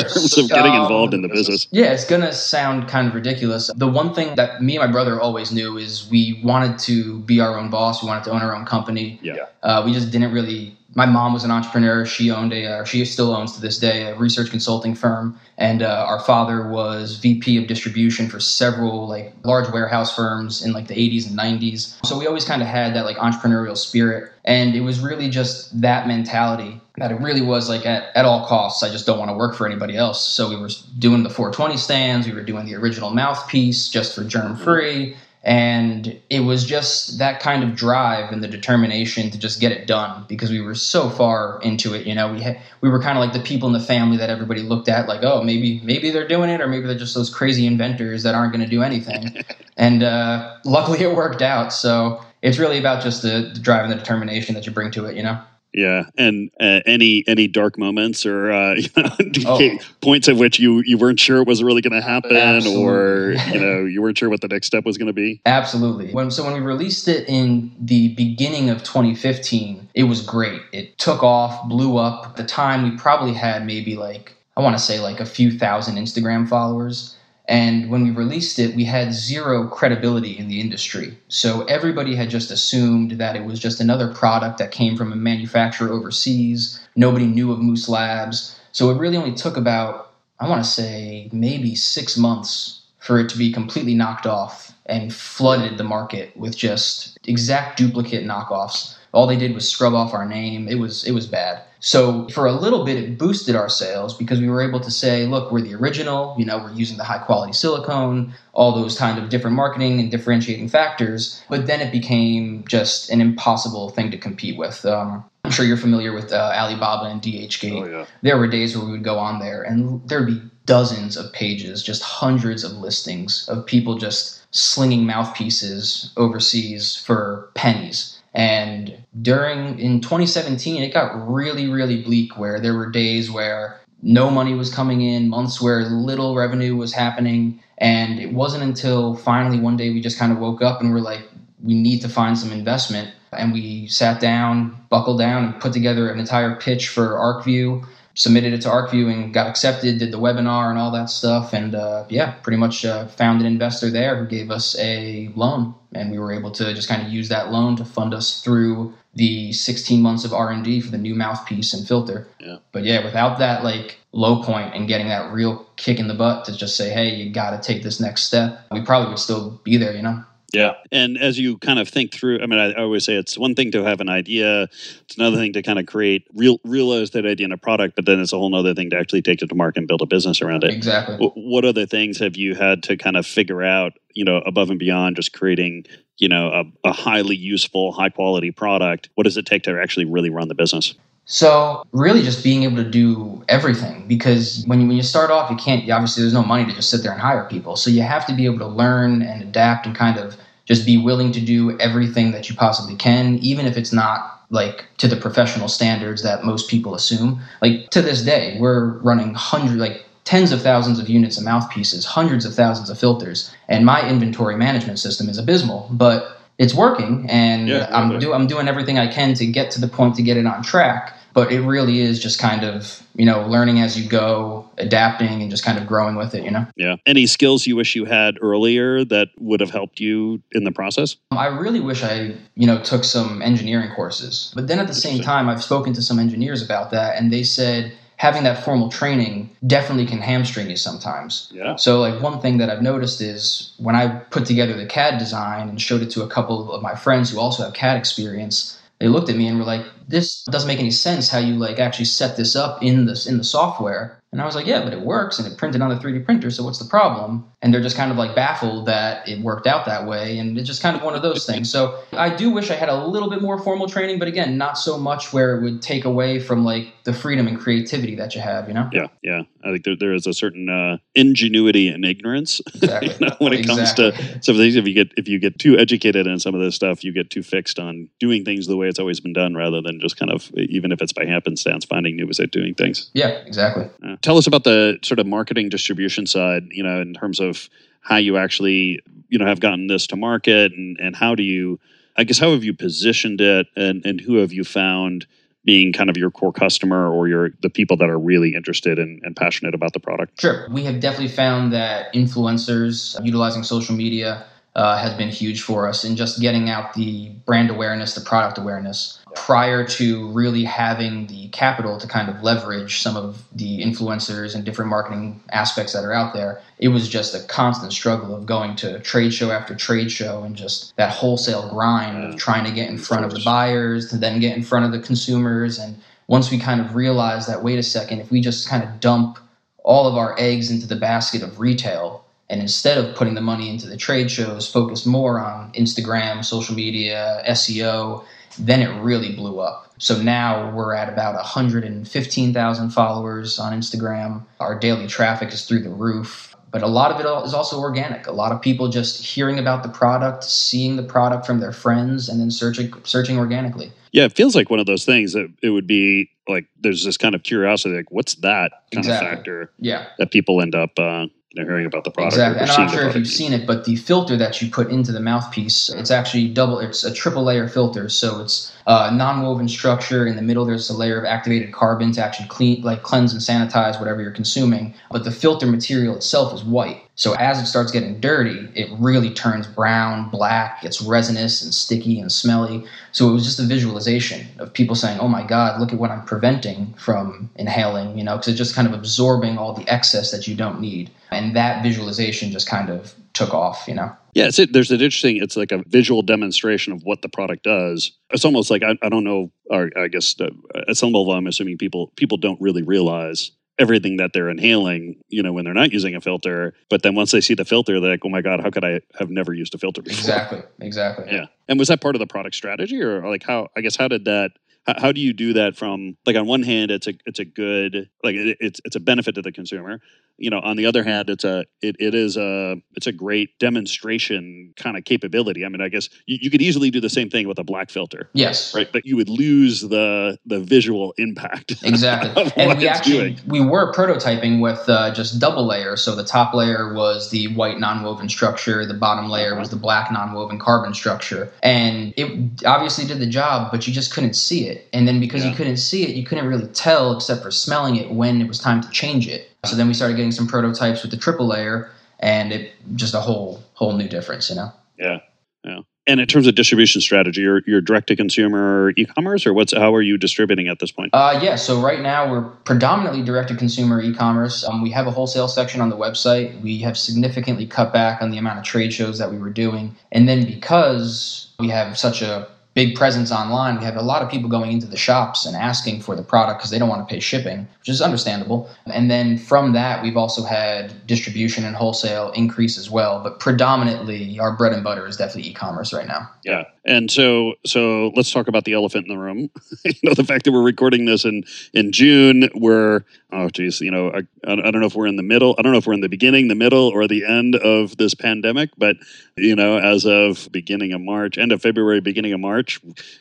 In 0.56 0.62
terms 0.62 0.66
of 0.66 0.72
getting 0.72 0.76
Um, 0.80 0.82
involved 0.86 1.14
in 1.14 1.22
the 1.22 1.28
business? 1.28 1.68
Yeah, 1.70 1.86
it's 1.92 2.04
gonna 2.04 2.32
sound 2.32 2.88
kind 2.88 3.08
of 3.08 3.14
ridiculous. 3.14 3.70
The 3.76 3.86
one 3.88 4.14
thing 4.14 4.34
that 4.36 4.62
me 4.62 4.76
and 4.76 4.86
my 4.86 4.90
brother 4.92 5.20
always 5.20 5.52
knew 5.52 5.76
is 5.78 6.08
we 6.10 6.40
wanted 6.42 6.78
to 6.80 7.18
be 7.20 7.40
our 7.40 7.58
own 7.58 7.70
boss. 7.70 8.02
We 8.02 8.08
wanted 8.08 8.24
to 8.24 8.30
own 8.32 8.42
our 8.42 8.54
own 8.54 8.64
company. 8.64 9.18
Yeah. 9.22 9.34
Uh, 9.62 9.82
we 9.84 9.92
just 9.92 10.10
didn't 10.10 10.32
really. 10.32 10.76
My 10.96 11.04
mom 11.04 11.34
was 11.34 11.44
an 11.44 11.50
entrepreneur. 11.50 12.06
She 12.06 12.30
owned 12.30 12.54
a, 12.54 12.66
uh, 12.66 12.84
she 12.84 13.04
still 13.04 13.36
owns 13.36 13.52
to 13.52 13.60
this 13.60 13.78
day, 13.78 14.04
a 14.04 14.16
research 14.16 14.50
consulting 14.50 14.94
firm. 14.94 15.38
And 15.58 15.82
uh, 15.82 16.06
our 16.08 16.20
father 16.20 16.68
was 16.68 17.16
VP 17.16 17.58
of 17.58 17.66
distribution 17.66 18.30
for 18.30 18.40
several 18.40 19.06
like 19.06 19.34
large 19.44 19.70
warehouse 19.70 20.16
firms 20.16 20.64
in 20.64 20.72
like 20.72 20.88
the 20.88 20.94
80s 20.94 21.28
and 21.28 21.38
90s. 21.38 22.04
So 22.06 22.18
we 22.18 22.26
always 22.26 22.46
kind 22.46 22.62
of 22.62 22.68
had 22.68 22.94
that 22.94 23.04
like 23.04 23.18
entrepreneurial 23.18 23.76
spirit. 23.76 24.32
And 24.46 24.74
it 24.74 24.80
was 24.80 24.98
really 25.00 25.28
just 25.28 25.78
that 25.82 26.06
mentality 26.08 26.80
that 26.96 27.12
it 27.12 27.20
really 27.20 27.42
was 27.42 27.68
like 27.68 27.84
at, 27.84 28.04
at 28.16 28.24
all 28.24 28.46
costs, 28.46 28.82
I 28.82 28.88
just 28.88 29.04
don't 29.04 29.18
want 29.18 29.30
to 29.30 29.36
work 29.36 29.54
for 29.54 29.66
anybody 29.66 29.96
else. 29.96 30.26
So 30.26 30.48
we 30.48 30.56
were 30.56 30.70
doing 30.98 31.24
the 31.24 31.30
420 31.30 31.76
stands, 31.76 32.26
we 32.26 32.32
were 32.32 32.42
doing 32.42 32.64
the 32.64 32.74
original 32.74 33.10
mouthpiece 33.10 33.90
just 33.90 34.14
for 34.14 34.24
germ 34.24 34.56
free. 34.56 35.14
And 35.46 36.20
it 36.28 36.40
was 36.40 36.64
just 36.64 37.20
that 37.20 37.38
kind 37.38 37.62
of 37.62 37.76
drive 37.76 38.32
and 38.32 38.42
the 38.42 38.48
determination 38.48 39.30
to 39.30 39.38
just 39.38 39.60
get 39.60 39.70
it 39.70 39.86
done 39.86 40.24
because 40.28 40.50
we 40.50 40.60
were 40.60 40.74
so 40.74 41.08
far 41.08 41.60
into 41.62 41.94
it. 41.94 42.04
You 42.04 42.16
know, 42.16 42.32
we 42.32 42.40
had, 42.40 42.60
we 42.80 42.88
were 42.88 43.00
kind 43.00 43.16
of 43.16 43.22
like 43.22 43.32
the 43.32 43.48
people 43.48 43.68
in 43.68 43.72
the 43.72 43.78
family 43.78 44.16
that 44.16 44.28
everybody 44.28 44.62
looked 44.62 44.88
at 44.88 45.06
like, 45.06 45.22
oh, 45.22 45.44
maybe 45.44 45.80
maybe 45.84 46.10
they're 46.10 46.26
doing 46.26 46.50
it, 46.50 46.60
or 46.60 46.66
maybe 46.66 46.88
they're 46.88 46.98
just 46.98 47.14
those 47.14 47.32
crazy 47.32 47.64
inventors 47.64 48.24
that 48.24 48.34
aren't 48.34 48.52
going 48.52 48.64
to 48.64 48.68
do 48.68 48.82
anything. 48.82 49.44
and 49.76 50.02
uh, 50.02 50.56
luckily, 50.64 51.00
it 51.02 51.14
worked 51.14 51.42
out. 51.42 51.72
So 51.72 52.20
it's 52.42 52.58
really 52.58 52.78
about 52.80 53.04
just 53.04 53.22
the, 53.22 53.52
the 53.54 53.60
drive 53.60 53.84
and 53.84 53.92
the 53.92 53.96
determination 53.96 54.56
that 54.56 54.66
you 54.66 54.72
bring 54.72 54.90
to 54.90 55.06
it. 55.06 55.16
You 55.16 55.22
know. 55.22 55.40
Yeah, 55.76 56.04
and 56.16 56.50
uh, 56.58 56.80
any 56.86 57.22
any 57.28 57.48
dark 57.48 57.78
moments 57.78 58.24
or 58.24 58.50
uh, 58.50 58.74
you 58.76 58.88
know, 58.96 59.10
Oh. 59.46 59.78
points 60.00 60.26
at 60.26 60.36
which 60.36 60.58
you 60.58 60.82
you 60.86 60.96
weren't 60.96 61.20
sure 61.20 61.42
it 61.42 61.46
was 61.46 61.62
really 61.62 61.82
going 61.82 61.92
to 61.92 62.06
happen, 62.06 62.66
or 62.66 63.34
you 63.52 63.60
know 63.60 63.84
you 63.84 64.00
weren't 64.00 64.16
sure 64.16 64.30
what 64.30 64.40
the 64.40 64.48
next 64.48 64.68
step 64.68 64.86
was 64.86 64.96
going 64.96 65.08
to 65.08 65.12
be. 65.12 65.42
Absolutely. 65.44 66.12
When 66.12 66.30
so 66.30 66.44
when 66.44 66.54
we 66.54 66.60
released 66.60 67.08
it 67.08 67.28
in 67.28 67.72
the 67.78 68.14
beginning 68.14 68.70
of 68.70 68.82
2015, 68.84 69.90
it 69.94 70.04
was 70.04 70.22
great. 70.22 70.62
It 70.72 70.96
took 70.96 71.22
off, 71.22 71.68
blew 71.68 71.98
up. 71.98 72.26
At 72.26 72.36
the 72.36 72.44
time, 72.44 72.82
we 72.82 72.96
probably 72.96 73.34
had 73.34 73.66
maybe 73.66 73.96
like 73.96 74.32
I 74.56 74.62
want 74.62 74.76
to 74.78 74.82
say 74.82 74.98
like 75.00 75.20
a 75.20 75.26
few 75.26 75.52
thousand 75.58 75.96
Instagram 75.96 76.48
followers. 76.48 77.16
And 77.48 77.90
when 77.90 78.02
we 78.02 78.10
released 78.10 78.58
it, 78.58 78.74
we 78.74 78.84
had 78.84 79.14
zero 79.14 79.68
credibility 79.68 80.36
in 80.36 80.48
the 80.48 80.60
industry. 80.60 81.16
So 81.28 81.62
everybody 81.64 82.16
had 82.16 82.28
just 82.28 82.50
assumed 82.50 83.12
that 83.12 83.36
it 83.36 83.44
was 83.44 83.60
just 83.60 83.80
another 83.80 84.12
product 84.12 84.58
that 84.58 84.72
came 84.72 84.96
from 84.96 85.12
a 85.12 85.16
manufacturer 85.16 85.92
overseas. 85.92 86.80
Nobody 86.96 87.26
knew 87.26 87.52
of 87.52 87.60
Moose 87.60 87.88
Labs. 87.88 88.58
So 88.72 88.90
it 88.90 88.98
really 88.98 89.16
only 89.16 89.34
took 89.34 89.56
about, 89.56 90.12
I 90.40 90.48
want 90.48 90.64
to 90.64 90.70
say, 90.70 91.28
maybe 91.32 91.74
six 91.74 92.16
months 92.16 92.82
for 92.98 93.20
it 93.20 93.28
to 93.28 93.38
be 93.38 93.52
completely 93.52 93.94
knocked 93.94 94.26
off 94.26 94.72
and 94.86 95.14
flooded 95.14 95.78
the 95.78 95.84
market 95.84 96.36
with 96.36 96.56
just 96.56 97.18
exact 97.26 97.78
duplicate 97.78 98.24
knockoffs. 98.24 98.96
All 99.12 99.26
they 99.26 99.36
did 99.36 99.54
was 99.54 99.68
scrub 99.68 99.94
off 99.94 100.14
our 100.14 100.26
name. 100.26 100.68
It 100.68 100.78
was 100.78 101.04
it 101.04 101.12
was 101.12 101.26
bad. 101.26 101.62
So 101.80 102.28
for 102.28 102.46
a 102.46 102.52
little 102.52 102.84
bit 102.84 102.96
it 102.96 103.18
boosted 103.18 103.54
our 103.54 103.68
sales 103.68 104.16
because 104.16 104.40
we 104.40 104.48
were 104.48 104.62
able 104.62 104.80
to 104.80 104.90
say, 104.90 105.26
look, 105.26 105.52
we're 105.52 105.60
the 105.60 105.74
original, 105.74 106.34
you 106.38 106.44
know, 106.44 106.58
we're 106.58 106.72
using 106.72 106.96
the 106.96 107.04
high 107.04 107.18
quality 107.18 107.52
silicone, 107.52 108.34
all 108.52 108.72
those 108.72 108.98
kind 108.98 109.18
of 109.18 109.28
different 109.28 109.56
marketing 109.56 110.00
and 110.00 110.10
differentiating 110.10 110.68
factors. 110.68 111.42
But 111.48 111.66
then 111.66 111.80
it 111.80 111.92
became 111.92 112.64
just 112.68 113.10
an 113.10 113.20
impossible 113.20 113.90
thing 113.90 114.10
to 114.10 114.18
compete 114.18 114.56
with. 114.56 114.84
Um, 114.84 115.24
I'm 115.44 115.50
sure 115.52 115.64
you're 115.64 115.76
familiar 115.76 116.12
with 116.12 116.32
uh, 116.32 116.52
Alibaba 116.56 117.04
and 117.04 117.22
DHgate 117.22 117.90
yeah, 117.90 118.06
there 118.22 118.36
were 118.36 118.48
days 118.48 118.76
where 118.76 118.84
we 118.84 118.92
would 118.92 119.04
go 119.04 119.18
on 119.18 119.38
there 119.38 119.62
and 119.62 120.06
there'd 120.08 120.26
be 120.26 120.42
dozens 120.64 121.16
of 121.16 121.32
pages, 121.32 121.82
just 121.82 122.02
hundreds 122.02 122.64
of 122.64 122.72
listings 122.72 123.48
of 123.48 123.64
people 123.64 123.96
just 123.96 124.42
slinging 124.50 125.06
mouthpieces 125.06 126.12
overseas 126.16 126.96
for 126.96 127.50
pennies. 127.54 128.15
And 128.36 128.94
during 129.22 129.78
in 129.78 130.02
2017, 130.02 130.82
it 130.82 130.92
got 130.92 131.26
really, 131.26 131.68
really 131.68 132.02
bleak 132.02 132.36
where 132.36 132.60
there 132.60 132.74
were 132.74 132.90
days 132.90 133.30
where 133.30 133.80
no 134.02 134.30
money 134.30 134.52
was 134.52 134.72
coming 134.72 135.00
in, 135.00 135.30
months 135.30 135.60
where 135.60 135.86
little 135.86 136.34
revenue 136.34 136.76
was 136.76 136.92
happening. 136.92 137.58
And 137.78 138.20
it 138.20 138.34
wasn't 138.34 138.62
until 138.62 139.16
finally 139.16 139.58
one 139.58 139.78
day 139.78 139.90
we 139.90 140.02
just 140.02 140.18
kind 140.18 140.32
of 140.32 140.38
woke 140.38 140.60
up 140.60 140.82
and 140.82 140.92
we're 140.92 141.00
like, 141.00 141.26
we 141.64 141.72
need 141.72 142.00
to 142.02 142.10
find 142.10 142.36
some 142.36 142.52
investment. 142.52 143.10
And 143.32 143.54
we 143.54 143.86
sat 143.86 144.20
down, 144.20 144.84
buckled 144.90 145.18
down, 145.18 145.44
and 145.44 145.60
put 145.60 145.72
together 145.72 146.10
an 146.10 146.20
entire 146.20 146.56
pitch 146.56 146.88
for 146.88 147.14
ArcView 147.14 147.86
submitted 148.16 148.54
it 148.54 148.62
to 148.62 148.68
ArcView 148.68 149.12
and 149.12 149.32
got 149.32 149.46
accepted, 149.46 149.98
did 149.98 150.10
the 150.10 150.18
webinar 150.18 150.70
and 150.70 150.78
all 150.78 150.90
that 150.90 151.10
stuff. 151.10 151.52
And 151.52 151.74
uh, 151.74 152.06
yeah, 152.08 152.32
pretty 152.42 152.56
much 152.56 152.84
uh, 152.84 153.06
found 153.06 153.40
an 153.40 153.46
investor 153.46 153.90
there 153.90 154.16
who 154.16 154.26
gave 154.26 154.50
us 154.50 154.76
a 154.78 155.30
loan. 155.36 155.74
And 155.92 156.10
we 156.10 156.18
were 156.18 156.32
able 156.32 156.50
to 156.52 156.74
just 156.74 156.88
kind 156.88 157.06
of 157.06 157.12
use 157.12 157.28
that 157.28 157.52
loan 157.52 157.76
to 157.76 157.84
fund 157.84 158.14
us 158.14 158.40
through 158.42 158.94
the 159.14 159.52
16 159.52 160.02
months 160.02 160.24
of 160.24 160.32
R&D 160.32 160.80
for 160.80 160.90
the 160.90 160.98
new 160.98 161.14
mouthpiece 161.14 161.72
and 161.74 161.86
filter. 161.86 162.26
Yeah. 162.40 162.56
But 162.72 162.84
yeah, 162.84 163.04
without 163.04 163.38
that 163.38 163.62
like 163.62 163.98
low 164.12 164.42
point 164.42 164.74
and 164.74 164.88
getting 164.88 165.08
that 165.08 165.32
real 165.32 165.66
kick 165.76 165.98
in 165.98 166.08
the 166.08 166.14
butt 166.14 166.46
to 166.46 166.56
just 166.56 166.76
say, 166.76 166.88
hey, 166.90 167.14
you 167.14 167.30
got 167.30 167.50
to 167.50 167.66
take 167.66 167.82
this 167.82 168.00
next 168.00 168.24
step, 168.24 168.60
we 168.70 168.80
probably 168.80 169.10
would 169.10 169.18
still 169.18 169.60
be 169.62 169.76
there, 169.76 169.94
you 169.94 170.02
know? 170.02 170.24
Yeah. 170.52 170.74
And 170.92 171.18
as 171.18 171.38
you 171.38 171.58
kind 171.58 171.78
of 171.78 171.88
think 171.88 172.14
through, 172.14 172.40
I 172.40 172.46
mean, 172.46 172.58
I, 172.58 172.72
always 172.74 173.04
say 173.04 173.14
it's 173.14 173.36
one 173.36 173.54
thing 173.54 173.72
to 173.72 173.82
have 173.82 174.00
an 174.00 174.08
idea, 174.08 174.64
it's 175.02 175.16
another 175.16 175.36
thing 175.36 175.52
to 175.54 175.62
kind 175.62 175.78
of 175.78 175.86
create, 175.86 176.26
real, 176.34 176.60
realize 176.64 177.10
that 177.10 177.26
idea 177.26 177.46
in 177.46 177.52
a 177.52 177.58
product, 177.58 177.96
but 177.96 178.06
then 178.06 178.20
it's 178.20 178.32
a 178.32 178.38
whole 178.38 178.54
other 178.54 178.74
thing 178.74 178.90
to 178.90 178.96
actually 178.96 179.22
take 179.22 179.42
it 179.42 179.48
to 179.48 179.54
market 179.54 179.80
and 179.80 179.88
build 179.88 180.02
a 180.02 180.06
business 180.06 180.40
around 180.42 180.64
it. 180.64 180.72
Exactly. 180.72 181.16
What 181.34 181.64
other 181.64 181.86
things 181.86 182.18
have 182.20 182.36
you 182.36 182.54
had 182.54 182.82
to 182.84 182.96
kind 182.96 183.16
of 183.16 183.26
figure 183.26 183.62
out, 183.62 183.94
you 184.14 184.24
know, 184.24 184.38
above 184.38 184.70
and 184.70 184.78
beyond 184.78 185.16
just 185.16 185.32
creating, 185.32 185.86
you 186.18 186.28
know, 186.28 186.48
a, 186.48 186.88
a 186.88 186.92
highly 186.92 187.36
useful, 187.36 187.92
high 187.92 188.10
quality 188.10 188.50
product? 188.50 189.08
What 189.14 189.24
does 189.24 189.36
it 189.36 189.46
take 189.46 189.64
to 189.64 189.80
actually 189.80 190.06
really 190.06 190.30
run 190.30 190.48
the 190.48 190.54
business? 190.54 190.94
So 191.26 191.84
really, 191.90 192.22
just 192.22 192.44
being 192.44 192.62
able 192.62 192.76
to 192.76 192.88
do 192.88 193.44
everything 193.48 194.06
because 194.06 194.64
when 194.66 194.80
you, 194.80 194.86
when 194.86 194.96
you 194.96 195.02
start 195.02 195.30
off, 195.30 195.50
you 195.50 195.56
can't. 195.56 195.88
Obviously, 195.90 196.22
there's 196.22 196.32
no 196.32 196.44
money 196.44 196.64
to 196.64 196.72
just 196.72 196.88
sit 196.88 197.02
there 197.02 197.12
and 197.12 197.20
hire 197.20 197.44
people. 197.50 197.74
So 197.74 197.90
you 197.90 198.02
have 198.02 198.26
to 198.26 198.34
be 198.34 198.44
able 198.46 198.58
to 198.60 198.66
learn 198.66 199.22
and 199.22 199.42
adapt 199.42 199.86
and 199.86 199.94
kind 199.94 200.18
of 200.18 200.36
just 200.66 200.86
be 200.86 200.96
willing 200.96 201.32
to 201.32 201.40
do 201.40 201.78
everything 201.80 202.30
that 202.30 202.48
you 202.48 202.54
possibly 202.54 202.94
can, 202.94 203.38
even 203.38 203.66
if 203.66 203.76
it's 203.76 203.92
not 203.92 204.44
like 204.50 204.86
to 204.98 205.08
the 205.08 205.16
professional 205.16 205.66
standards 205.66 206.22
that 206.22 206.44
most 206.44 206.70
people 206.70 206.94
assume. 206.94 207.40
Like 207.60 207.90
to 207.90 208.02
this 208.02 208.22
day, 208.22 208.56
we're 208.60 208.98
running 208.98 209.34
hundred 209.34 209.78
like 209.78 210.06
tens 210.24 210.52
of 210.52 210.62
thousands 210.62 211.00
of 211.00 211.08
units 211.08 211.38
of 211.38 211.44
mouthpieces, 211.44 212.04
hundreds 212.04 212.44
of 212.44 212.54
thousands 212.54 212.88
of 212.88 212.98
filters, 212.98 213.52
and 213.68 213.84
my 213.84 214.08
inventory 214.08 214.56
management 214.56 214.98
system 215.00 215.28
is 215.28 215.38
abysmal, 215.38 215.88
but 215.92 216.35
it's 216.58 216.74
working 216.74 217.26
and 217.28 217.68
Yeah, 217.68 217.88
I'm, 217.90 218.10
okay. 218.12 218.20
do, 218.20 218.32
I'm 218.32 218.46
doing 218.46 218.68
everything 218.68 218.98
I 218.98 219.06
can 219.06 219.34
to 219.34 219.46
get 219.46 219.70
to 219.72 219.80
the 219.80 219.88
point 219.88 220.14
to 220.16 220.22
get 220.22 220.36
it 220.36 220.46
on 220.46 220.62
track. 220.62 221.12
But 221.34 221.52
it 221.52 221.60
really 221.60 222.00
is 222.00 222.18
just 222.18 222.38
kind 222.38 222.64
of, 222.64 223.02
you 223.14 223.26
know, 223.26 223.46
learning 223.46 223.78
as 223.80 224.00
you 224.00 224.08
go, 224.08 224.70
adapting 224.78 225.42
and 225.42 225.50
just 225.50 225.62
kind 225.62 225.76
of 225.76 225.86
growing 225.86 226.16
with 226.16 226.34
it, 226.34 226.44
you 226.44 226.50
know? 226.50 226.66
Yeah. 226.76 226.96
Any 227.04 227.26
skills 227.26 227.66
you 227.66 227.76
wish 227.76 227.94
you 227.94 228.06
had 228.06 228.38
earlier 228.40 229.04
that 229.04 229.28
would 229.38 229.60
have 229.60 229.70
helped 229.70 230.00
you 230.00 230.40
in 230.52 230.64
the 230.64 230.72
process? 230.72 231.16
Um, 231.30 231.36
I 231.36 231.48
really 231.48 231.80
wish 231.80 232.02
I, 232.02 232.34
you 232.54 232.66
know, 232.66 232.80
took 232.80 233.04
some 233.04 233.42
engineering 233.42 233.90
courses. 233.94 234.50
But 234.54 234.66
then 234.66 234.78
at 234.78 234.86
the 234.86 234.94
same 234.94 235.20
time, 235.20 235.50
I've 235.50 235.62
spoken 235.62 235.92
to 235.92 236.00
some 236.00 236.18
engineers 236.18 236.62
about 236.62 236.90
that, 236.92 237.20
and 237.20 237.30
they 237.30 237.42
said 237.42 237.92
having 238.16 238.44
that 238.44 238.64
formal 238.64 238.88
training 238.88 239.50
definitely 239.66 240.06
can 240.06 240.18
hamstring 240.18 240.70
you 240.70 240.76
sometimes. 240.76 241.50
Yeah. 241.52 241.76
So, 241.76 242.00
like, 242.00 242.20
one 242.22 242.40
thing 242.40 242.58
that 242.58 242.70
I've 242.70 242.82
noticed 242.82 243.20
is 243.20 243.72
when 243.78 243.94
I 243.94 244.08
put 244.08 244.46
together 244.46 244.74
the 244.74 244.86
CAD 244.86 245.18
design 245.18 245.68
and 245.68 245.80
showed 245.80 246.02
it 246.02 246.10
to 246.10 246.22
a 246.22 246.28
couple 246.28 246.72
of 246.72 246.82
my 246.82 246.94
friends 246.94 247.30
who 247.30 247.38
also 247.38 247.64
have 247.64 247.74
CAD 247.74 247.96
experience, 247.96 248.78
they 248.98 249.08
looked 249.08 249.28
at 249.28 249.36
me 249.36 249.46
and 249.46 249.58
were 249.58 249.64
like, 249.64 249.84
"This 250.08 250.42
doesn't 250.44 250.68
make 250.68 250.80
any 250.80 250.90
sense. 250.90 251.28
How 251.28 251.38
you 251.38 251.54
like 251.56 251.78
actually 251.78 252.06
set 252.06 252.36
this 252.36 252.56
up 252.56 252.82
in 252.82 253.04
this 253.06 253.26
in 253.26 253.38
the 253.38 253.44
software?" 253.44 254.18
And 254.36 254.42
I 254.42 254.44
was 254.44 254.54
like, 254.54 254.66
"Yeah, 254.66 254.84
but 254.84 254.92
it 254.92 255.00
works, 255.00 255.38
and 255.38 255.50
it 255.50 255.56
printed 255.56 255.80
on 255.80 255.88
the 255.88 255.96
3D 255.96 256.24
printer. 256.26 256.50
So 256.50 256.62
what's 256.62 256.78
the 256.78 256.84
problem?" 256.84 257.46
And 257.62 257.72
they're 257.72 257.80
just 257.80 257.96
kind 257.96 258.10
of 258.10 258.18
like 258.18 258.34
baffled 258.34 258.84
that 258.84 259.26
it 259.26 259.40
worked 259.40 259.66
out 259.66 259.86
that 259.86 260.06
way, 260.06 260.38
and 260.38 260.58
it's 260.58 260.68
just 260.68 260.82
kind 260.82 260.94
of 260.94 261.02
one 261.02 261.14
of 261.14 261.22
those 261.22 261.46
things. 261.46 261.70
So 261.70 261.98
I 262.12 262.34
do 262.34 262.50
wish 262.50 262.70
I 262.70 262.74
had 262.74 262.90
a 262.90 263.06
little 263.06 263.30
bit 263.30 263.40
more 263.40 263.58
formal 263.58 263.88
training, 263.88 264.18
but 264.18 264.28
again, 264.28 264.58
not 264.58 264.76
so 264.76 264.98
much 264.98 265.32
where 265.32 265.56
it 265.56 265.62
would 265.62 265.80
take 265.80 266.04
away 266.04 266.38
from 266.38 266.64
like 266.64 266.92
the 267.04 267.14
freedom 267.14 267.48
and 267.48 267.58
creativity 267.58 268.14
that 268.16 268.34
you 268.34 268.42
have. 268.42 268.68
You 268.68 268.74
know? 268.74 268.90
Yeah. 268.92 269.06
Yeah. 269.22 269.42
I 269.64 269.72
think 269.72 269.84
there, 269.84 269.96
there 269.96 270.14
is 270.14 270.26
a 270.26 270.32
certain 270.32 270.68
uh, 270.68 270.98
ingenuity 271.14 271.88
and 271.88 272.04
ignorance 272.04 272.60
Exactly. 272.74 273.14
you 273.18 273.26
know, 273.26 273.36
when 273.38 273.52
it 273.52 273.66
comes 273.66 273.92
to 273.94 274.12
some 274.42 274.54
of 274.54 274.60
these. 274.60 274.76
If 274.76 274.86
you 274.86 274.94
get 274.94 275.12
if 275.16 275.28
you 275.28 275.38
get 275.38 275.58
too 275.58 275.78
educated 275.78 276.26
in 276.26 276.38
some 276.38 276.54
of 276.54 276.60
this 276.60 276.74
stuff, 276.74 277.02
you 277.02 277.12
get 277.12 277.30
too 277.30 277.42
fixed 277.42 277.78
on 277.78 278.08
doing 278.20 278.44
things 278.44 278.66
the 278.66 278.76
way 278.76 278.88
it's 278.88 278.98
always 278.98 279.20
been 279.20 279.32
done, 279.32 279.54
rather 279.54 279.80
than 279.80 279.98
just 280.00 280.16
kind 280.16 280.30
of 280.30 280.50
even 280.56 280.92
if 280.92 281.00
it's 281.00 281.12
by 281.12 281.24
happenstance, 281.24 281.84
finding 281.84 282.16
new 282.16 282.26
ways 282.26 282.38
of 282.38 282.50
doing 282.50 282.74
things. 282.74 283.10
Yeah, 283.14 283.28
exactly. 283.28 283.88
Uh, 284.06 284.16
tell 284.26 284.36
us 284.36 284.48
about 284.48 284.64
the 284.64 284.98
sort 285.02 285.20
of 285.20 285.26
marketing 285.26 285.68
distribution 285.68 286.26
side. 286.26 286.64
You 286.70 286.82
know, 286.82 287.00
in 287.00 287.14
terms 287.14 287.38
of 287.38 287.70
how 288.00 288.16
you 288.16 288.36
actually 288.36 289.00
you 289.28 289.38
know 289.38 289.46
have 289.46 289.60
gotten 289.60 289.86
this 289.86 290.06
to 290.08 290.16
market, 290.16 290.72
and 290.72 290.98
and 291.00 291.14
how 291.14 291.34
do 291.36 291.44
you, 291.44 291.78
I 292.16 292.24
guess, 292.24 292.38
how 292.38 292.50
have 292.50 292.64
you 292.64 292.74
positioned 292.74 293.40
it, 293.40 293.68
and 293.76 294.04
and 294.04 294.20
who 294.20 294.36
have 294.36 294.52
you 294.52 294.64
found 294.64 295.26
being 295.64 295.92
kind 295.92 296.10
of 296.10 296.16
your 296.16 296.30
core 296.30 296.52
customer 296.52 297.08
or 297.08 297.28
your 297.28 297.50
the 297.62 297.70
people 297.70 297.96
that 297.98 298.10
are 298.10 298.18
really 298.18 298.54
interested 298.54 298.98
and, 298.98 299.20
and 299.24 299.36
passionate 299.36 299.74
about 299.74 299.92
the 299.92 300.00
product. 300.00 300.40
Sure. 300.40 300.68
We 300.70 300.84
have 300.84 301.00
definitely 301.00 301.28
found 301.28 301.72
that 301.72 302.12
influencers 302.12 303.24
utilizing 303.24 303.62
social 303.62 303.94
media 303.94 304.44
uh, 304.76 304.98
has 304.98 305.14
been 305.14 305.30
huge 305.30 305.62
for 305.62 305.88
us 305.88 306.04
in 306.04 306.16
just 306.16 306.38
getting 306.38 306.68
out 306.68 306.92
the 306.92 307.30
brand 307.46 307.70
awareness, 307.70 308.14
the 308.14 308.20
product 308.20 308.58
awareness. 308.58 309.18
Prior 309.34 309.86
to 309.86 310.30
really 310.32 310.64
having 310.64 311.26
the 311.28 311.48
capital 311.48 311.96
to 311.98 312.06
kind 312.06 312.28
of 312.28 312.42
leverage 312.42 313.00
some 313.00 313.16
of 313.16 313.42
the 313.52 313.82
influencers 313.82 314.54
and 314.54 314.64
different 314.66 314.90
marketing 314.90 315.42
aspects 315.50 315.94
that 315.94 316.04
are 316.04 316.12
out 316.12 316.34
there, 316.34 316.60
it 316.78 316.88
was 316.88 317.08
just 317.08 317.34
a 317.34 317.40
constant 317.48 317.90
struggle 317.90 318.34
of 318.34 318.44
going 318.44 318.76
to 318.76 319.00
trade 319.00 319.32
show 319.32 319.50
after 319.50 319.74
trade 319.74 320.12
show 320.12 320.42
and 320.42 320.54
just 320.54 320.94
that 320.96 321.10
wholesale 321.10 321.70
grind 321.70 322.22
of 322.22 322.36
trying 322.38 322.64
to 322.64 322.70
get 322.70 322.90
in 322.90 322.98
front 322.98 323.24
of 323.24 323.32
the 323.32 323.40
buyers 323.42 324.10
to 324.10 324.18
then 324.18 324.40
get 324.40 324.54
in 324.54 324.62
front 324.62 324.84
of 324.84 324.92
the 324.92 325.00
consumers. 325.00 325.78
And 325.78 325.96
once 326.26 326.50
we 326.50 326.58
kind 326.58 326.82
of 326.82 326.94
realized 326.94 327.48
that, 327.48 327.64
wait 327.64 327.78
a 327.78 327.82
second, 327.82 328.20
if 328.20 328.30
we 328.30 328.42
just 328.42 328.68
kind 328.68 328.84
of 328.84 329.00
dump 329.00 329.38
all 329.84 330.06
of 330.06 330.16
our 330.16 330.38
eggs 330.38 330.70
into 330.70 330.86
the 330.86 330.96
basket 330.96 331.42
of 331.42 331.60
retail 331.60 332.25
and 332.48 332.60
instead 332.60 332.98
of 332.98 333.14
putting 333.16 333.34
the 333.34 333.40
money 333.40 333.68
into 333.68 333.86
the 333.86 333.96
trade 333.96 334.30
shows 334.30 334.70
focus 334.70 335.06
more 335.06 335.40
on 335.40 335.72
instagram 335.72 336.44
social 336.44 336.74
media 336.74 337.42
seo 337.48 338.24
then 338.58 338.80
it 338.80 339.02
really 339.02 339.34
blew 339.34 339.60
up. 339.60 339.92
So 339.98 340.20
now 340.22 340.70
we're 340.74 340.94
at 340.94 341.10
about 341.10 341.34
115000 341.34 342.90
followers 342.90 343.58
on 343.58 343.78
instagram. 343.78 344.44
Our 344.60 344.78
daily 344.78 345.06
traffic 345.06 345.52
is 345.52 345.66
through 345.66 345.82
the 345.82 345.90
roof 345.90 346.56
but 346.72 346.82
a 346.82 346.88
lot 346.88 347.10
of 347.10 347.18
it 347.18 347.46
is 347.46 347.54
also 347.54 347.78
organic. 347.78 348.26
A 348.26 348.32
lot 348.32 348.52
of 348.52 348.60
people 348.60 348.88
just 348.88 349.24
hearing 349.24 349.58
about 349.58 349.82
the 349.82 349.88
product 349.88 350.44
seeing 350.44 350.96
the 350.96 351.02
product 351.02 351.46
from 351.46 351.60
their 351.60 351.72
friends 351.72 352.28
and 352.28 352.38
then 352.38 352.50
searching 352.50 352.92
searching 353.04 353.38
organically. 353.38 353.92
Yeah, 354.12 354.24
it 354.24 354.34
feels 354.34 354.54
like 354.54 354.68
one 354.68 354.78
of 354.78 354.84
those 354.84 355.06
things 355.06 355.32
that 355.32 355.50
it 355.62 355.70
would 355.70 355.86
be 355.86 356.28
like 356.46 356.66
there's 356.78 357.02
this 357.02 357.16
kind 357.16 357.34
of 357.34 357.44
curiosity, 357.44 357.96
like 357.96 358.10
what's 358.10 358.34
that 358.36 358.72
kind 358.92 359.06
Exactly. 359.06 359.26
of 359.26 359.34
factor 359.34 359.70
yeah. 359.78 360.06
that 360.18 360.30
people 360.32 360.60
end 360.60 360.74
up 360.74 360.98
uh, 360.98 361.28
know, 361.56 361.64
hearing 361.64 361.86
about 361.86 362.04
the 362.04 362.10
product. 362.10 362.34
Exactly. 362.34 362.60
And 362.62 362.70
I'm 362.70 362.86
not 362.86 362.94
sure 362.94 363.08
if 363.08 363.16
you've 363.16 363.26
seen 363.26 363.52
it, 363.52 363.66
but 363.66 363.84
the 363.84 363.96
filter 363.96 364.36
that 364.36 364.60
you 364.62 364.70
put 364.70 364.90
into 364.90 365.12
the 365.12 365.20
mouthpiece, 365.20 365.88
it's 365.90 366.10
actually 366.10 366.48
double, 366.48 366.78
it's 366.78 367.04
a 367.04 367.12
triple 367.12 367.42
layer 367.42 367.68
filter. 367.68 368.08
So 368.08 368.40
it's 368.40 368.72
a 368.86 369.10
non-woven 369.10 369.68
structure. 369.68 370.26
In 370.26 370.36
the 370.36 370.42
middle, 370.42 370.64
there's 370.64 370.88
a 370.90 370.96
layer 370.96 371.18
of 371.18 371.24
activated 371.24 371.72
carbon 371.72 372.12
to 372.12 372.24
actually 372.24 372.48
clean, 372.48 372.82
like 372.82 373.02
cleanse 373.02 373.32
and 373.32 373.42
sanitize 373.42 373.98
whatever 373.98 374.22
you're 374.22 374.30
consuming. 374.30 374.94
But 375.10 375.24
the 375.24 375.32
filter 375.32 375.66
material 375.66 376.16
itself 376.16 376.54
is 376.54 376.62
white. 376.62 377.02
So 377.16 377.32
as 377.34 377.58
it 377.58 377.66
starts 377.66 377.90
getting 377.90 378.20
dirty, 378.20 378.68
it 378.74 378.90
really 378.98 379.30
turns 379.30 379.66
brown, 379.66 380.28
black, 380.28 380.82
gets 380.82 381.00
resinous 381.00 381.62
and 381.62 381.72
sticky 381.72 382.20
and 382.20 382.30
smelly. 382.30 382.84
So 383.12 383.28
it 383.28 383.32
was 383.32 383.44
just 383.44 383.58
a 383.58 383.62
visualization 383.62 384.46
of 384.58 384.72
people 384.72 384.94
saying, 384.94 385.18
"Oh 385.18 385.28
my 385.28 385.42
God, 385.42 385.80
look 385.80 385.92
at 385.92 385.98
what 385.98 386.10
I'm 386.10 386.24
preventing 386.24 386.94
from 386.98 387.48
inhaling," 387.56 388.18
you 388.18 388.22
know, 388.22 388.36
because 388.36 388.48
it's 388.48 388.58
just 388.58 388.74
kind 388.74 388.86
of 388.86 388.92
absorbing 388.92 389.56
all 389.56 389.72
the 389.72 389.88
excess 389.88 390.30
that 390.30 390.46
you 390.46 390.54
don't 390.54 390.78
need. 390.80 391.10
And 391.30 391.56
that 391.56 391.82
visualization 391.82 392.52
just 392.52 392.68
kind 392.68 392.90
of 392.90 393.14
took 393.36 393.54
off, 393.54 393.86
you 393.86 393.94
know. 393.94 394.14
Yeah, 394.34 394.46
it's 394.46 394.58
it, 394.58 394.72
there's 394.72 394.90
an 394.90 395.00
interesting. 395.00 395.38
It's 395.38 395.56
like 395.56 395.72
a 395.72 395.82
visual 395.86 396.22
demonstration 396.22 396.92
of 396.92 397.02
what 397.04 397.22
the 397.22 397.28
product 397.28 397.62
does. 397.64 398.12
It's 398.30 398.44
almost 398.44 398.70
like 398.70 398.82
I, 398.82 398.96
I 399.02 399.08
don't 399.08 399.24
know, 399.24 399.50
or 399.70 399.90
I 399.96 400.08
guess 400.08 400.34
uh, 400.40 400.50
at 400.88 400.96
some 400.96 401.12
level, 401.12 401.32
I'm 401.32 401.46
assuming 401.46 401.78
people 401.78 402.12
people 402.16 402.36
don't 402.36 402.60
really 402.60 402.82
realize 402.82 403.52
everything 403.78 404.16
that 404.18 404.32
they're 404.32 404.50
inhaling. 404.50 405.16
You 405.28 405.42
know, 405.42 405.52
when 405.52 405.64
they're 405.64 405.74
not 405.74 405.92
using 405.92 406.14
a 406.14 406.20
filter, 406.20 406.74
but 406.90 407.02
then 407.02 407.14
once 407.14 407.30
they 407.30 407.40
see 407.40 407.54
the 407.54 407.64
filter, 407.64 408.00
they're 408.00 408.10
like, 408.10 408.24
"Oh 408.24 408.28
my 408.28 408.42
god, 408.42 408.60
how 408.60 408.70
could 408.70 408.84
I 408.84 409.00
have 409.18 409.30
never 409.30 409.54
used 409.54 409.74
a 409.74 409.78
filter 409.78 410.02
before?" 410.02 410.18
Exactly. 410.18 410.62
Exactly. 410.80 411.26
Yeah. 411.30 411.46
And 411.68 411.78
was 411.78 411.88
that 411.88 412.00
part 412.00 412.14
of 412.14 412.20
the 412.20 412.26
product 412.26 412.56
strategy, 412.56 413.02
or 413.02 413.26
like 413.28 413.42
how? 413.42 413.68
I 413.76 413.80
guess 413.80 413.96
how 413.96 414.08
did 414.08 414.24
that? 414.26 414.50
How, 414.86 415.12
do 415.12 415.20
you 415.20 415.32
do 415.32 415.52
that 415.54 415.76
from 415.76 416.16
like 416.26 416.36
on 416.36 416.46
one 416.46 416.62
hand 416.62 416.90
it's 416.90 417.06
a 417.06 417.14
it's 417.26 417.38
a 417.38 417.44
good 417.44 418.08
like 418.22 418.34
it, 418.34 418.56
it's 418.60 418.80
it's 418.84 418.96
a 418.96 419.00
benefit 419.00 419.34
to 419.34 419.42
the 419.42 419.52
consumer 419.52 420.00
you 420.38 420.50
know 420.50 420.60
on 420.60 420.76
the 420.76 420.84
other 420.86 421.02
hand 421.02 421.30
it's 421.30 421.44
a 421.44 421.64
it, 421.80 421.96
it 421.98 422.14
is 422.14 422.36
a 422.36 422.76
it's 422.94 423.06
a 423.06 423.12
great 423.12 423.58
demonstration 423.58 424.72
kind 424.76 424.96
of 424.96 425.04
capability 425.04 425.64
i 425.64 425.68
mean 425.68 425.80
i 425.80 425.88
guess 425.88 426.08
you, 426.26 426.38
you 426.40 426.50
could 426.50 426.60
easily 426.60 426.90
do 426.90 427.00
the 427.00 427.08
same 427.08 427.30
thing 427.30 427.48
with 427.48 427.58
a 427.58 427.64
black 427.64 427.90
filter 427.90 428.28
Yes. 428.34 428.74
right 428.74 428.88
but 428.92 429.06
you 429.06 429.16
would 429.16 429.28
lose 429.28 429.80
the 429.80 430.38
the 430.44 430.60
visual 430.60 431.14
impact 431.18 431.74
Exactly. 431.82 432.52
and 432.56 432.78
we 432.78 432.86
actually 432.88 433.32
doing. 433.34 433.38
we 433.46 433.60
were 433.60 433.92
prototyping 433.92 434.60
with 434.60 434.88
uh, 434.88 435.12
just 435.14 435.38
double 435.40 435.66
layers. 435.66 436.02
So 436.02 436.14
the 436.14 436.24
top 436.24 436.52
layer 436.54 436.92
was 436.94 437.30
the 437.30 437.54
white 437.54 437.78
non-woven 437.78 438.28
structure. 438.28 438.84
The 438.86 438.94
bottom 438.94 439.28
layer 439.30 439.56
was 439.58 439.70
the 439.70 439.76
black 439.76 440.10
non-woven 440.10 440.58
carbon 440.58 440.94
structure, 440.94 441.50
and 441.62 442.12
it 442.16 442.64
obviously 442.66 443.06
did 443.06 443.18
the 443.20 443.26
job, 443.26 443.70
but 443.70 443.86
you 443.86 443.92
just 443.92 444.12
couldn't 444.12 444.34
see 444.34 444.66
it. 444.68 444.75
And 444.92 445.06
then 445.06 445.20
because 445.20 445.44
Yeah. 445.44 445.50
you 445.50 445.56
couldn't 445.56 445.76
see 445.78 446.02
it, 446.04 446.14
you 446.16 446.24
couldn't 446.24 446.46
really 446.46 446.66
tell 446.68 447.12
except 447.14 447.42
for 447.42 447.50
smelling 447.50 447.96
it 447.96 448.10
when 448.10 448.40
it 448.40 448.48
was 448.48 448.58
time 448.58 448.80
to 448.82 448.90
change 448.90 449.28
it. 449.28 449.50
So 449.64 449.76
then 449.76 449.88
we 449.88 449.94
started 449.94 450.16
getting 450.16 450.32
some 450.32 450.46
prototypes 450.46 451.02
with 451.02 451.10
the 451.10 451.16
triple 451.16 451.46
layer, 451.46 451.90
and 452.20 452.52
it 452.52 452.72
just 452.94 453.14
a 453.14 453.20
whole 453.20 453.62
whole 453.74 453.92
new 453.96 454.08
difference, 454.08 454.48
you 454.50 454.56
know. 454.56 454.72
yeah 454.98 455.18
yeah 455.64 455.80
and 456.06 456.20
in 456.20 456.26
terms 456.26 456.46
of 456.46 456.54
distribution 456.54 457.00
strategy 457.00 457.40
you're, 457.42 457.60
you're 457.66 457.80
direct 457.80 458.06
to 458.06 458.16
consumer 458.16 458.92
e-commerce 458.96 459.44
or 459.46 459.52
what's 459.52 459.74
how 459.76 459.92
are 459.94 460.00
you 460.00 460.16
distributing 460.16 460.68
at 460.68 460.78
this 460.78 460.90
point 460.92 461.10
Uh, 461.12 461.38
yeah, 461.42 461.56
so 461.56 461.80
right 461.80 462.00
now 462.00 462.30
we're 462.30 462.42
predominantly 462.64 463.22
direct 463.22 463.48
to 463.48 463.56
consumer 463.56 464.00
e 464.00 464.14
commerce. 464.14 464.64
Um, 464.64 464.80
we 464.82 464.90
have 464.92 465.06
a 465.06 465.10
wholesale 465.10 465.48
section 465.48 465.80
on 465.80 465.90
the 465.90 465.96
website. 465.96 466.58
We 466.62 466.78
have 466.78 466.96
significantly 466.96 467.66
cut 467.66 467.92
back 467.92 468.22
on 468.22 468.30
the 468.30 468.38
amount 468.38 468.58
of 468.58 468.64
trade 468.64 468.92
shows 468.92 469.18
that 469.18 469.30
we 469.30 469.38
were 469.38 469.50
doing. 469.50 469.94
And 470.12 470.28
then 470.28 470.46
because 470.46 471.48
we 471.58 471.68
have 471.68 471.98
such 471.98 472.22
a 472.22 472.48
big 472.76 472.94
presence 472.94 473.32
online, 473.32 473.78
we 473.78 473.84
have 473.84 473.96
a 473.96 474.02
lot 474.02 474.22
of 474.22 474.30
people 474.30 474.50
going 474.50 474.70
into 474.70 474.86
the 474.86 474.98
shops 474.98 475.46
and 475.46 475.56
asking 475.56 475.98
for 475.98 476.14
the 476.14 476.22
product 476.22 476.58
because 476.58 476.70
they 476.70 476.78
don't 476.78 476.90
want 476.90 477.08
to 477.08 477.12
pay 477.12 477.18
shipping, 477.18 477.66
which 477.80 477.88
is 477.88 478.02
understandable. 478.02 478.68
And 478.84 479.10
then 479.10 479.38
from 479.38 479.72
that, 479.72 480.02
we've 480.02 480.16
also 480.16 480.44
had 480.44 481.06
distribution 481.06 481.64
and 481.64 481.74
wholesale 481.74 482.30
increase 482.32 482.76
as 482.76 482.90
well. 482.90 483.22
But 483.22 483.40
predominantly, 483.40 484.38
our 484.38 484.54
bread 484.54 484.74
and 484.74 484.84
butter 484.84 485.06
is 485.06 485.16
definitely 485.16 485.50
e 485.50 485.54
commerce 485.54 485.94
right 485.94 486.06
now. 486.06 486.28
Yeah. 486.44 486.64
And 486.84 487.10
so 487.10 487.54
so 487.64 488.12
let's 488.14 488.30
talk 488.30 488.46
about 488.46 488.64
the 488.64 488.74
elephant 488.74 489.06
in 489.08 489.14
the 489.14 489.20
room. 489.20 489.50
you 489.84 489.92
know, 490.04 490.14
the 490.14 490.22
fact 490.22 490.44
that 490.44 490.52
we're 490.52 490.62
recording 490.62 491.06
this 491.06 491.24
in 491.24 491.44
in 491.72 491.92
June, 491.92 492.48
we're 492.54 493.04
oh 493.32 493.48
geez, 493.48 493.80
you 493.80 493.90
know, 493.90 494.10
I, 494.10 494.18
I 494.46 494.70
don't 494.70 494.80
know 494.80 494.86
if 494.86 494.94
we're 494.94 495.08
in 495.08 495.16
the 495.16 495.22
middle. 495.22 495.56
I 495.58 495.62
don't 495.62 495.72
know 495.72 495.78
if 495.78 495.86
we're 495.86 495.94
in 495.94 496.00
the 496.00 496.08
beginning, 496.08 496.48
the 496.48 496.54
middle, 496.54 496.88
or 496.88 497.08
the 497.08 497.24
end 497.24 497.56
of 497.56 497.96
this 497.96 498.14
pandemic, 498.14 498.70
but 498.78 498.96
you 499.36 499.56
know, 499.56 499.78
as 499.78 500.06
of 500.06 500.48
beginning 500.52 500.92
of 500.92 501.00
March, 501.00 501.38
end 501.38 501.50
of 501.50 501.60
February, 501.60 502.00
beginning 502.00 502.32
of 502.32 502.40
March, 502.40 502.65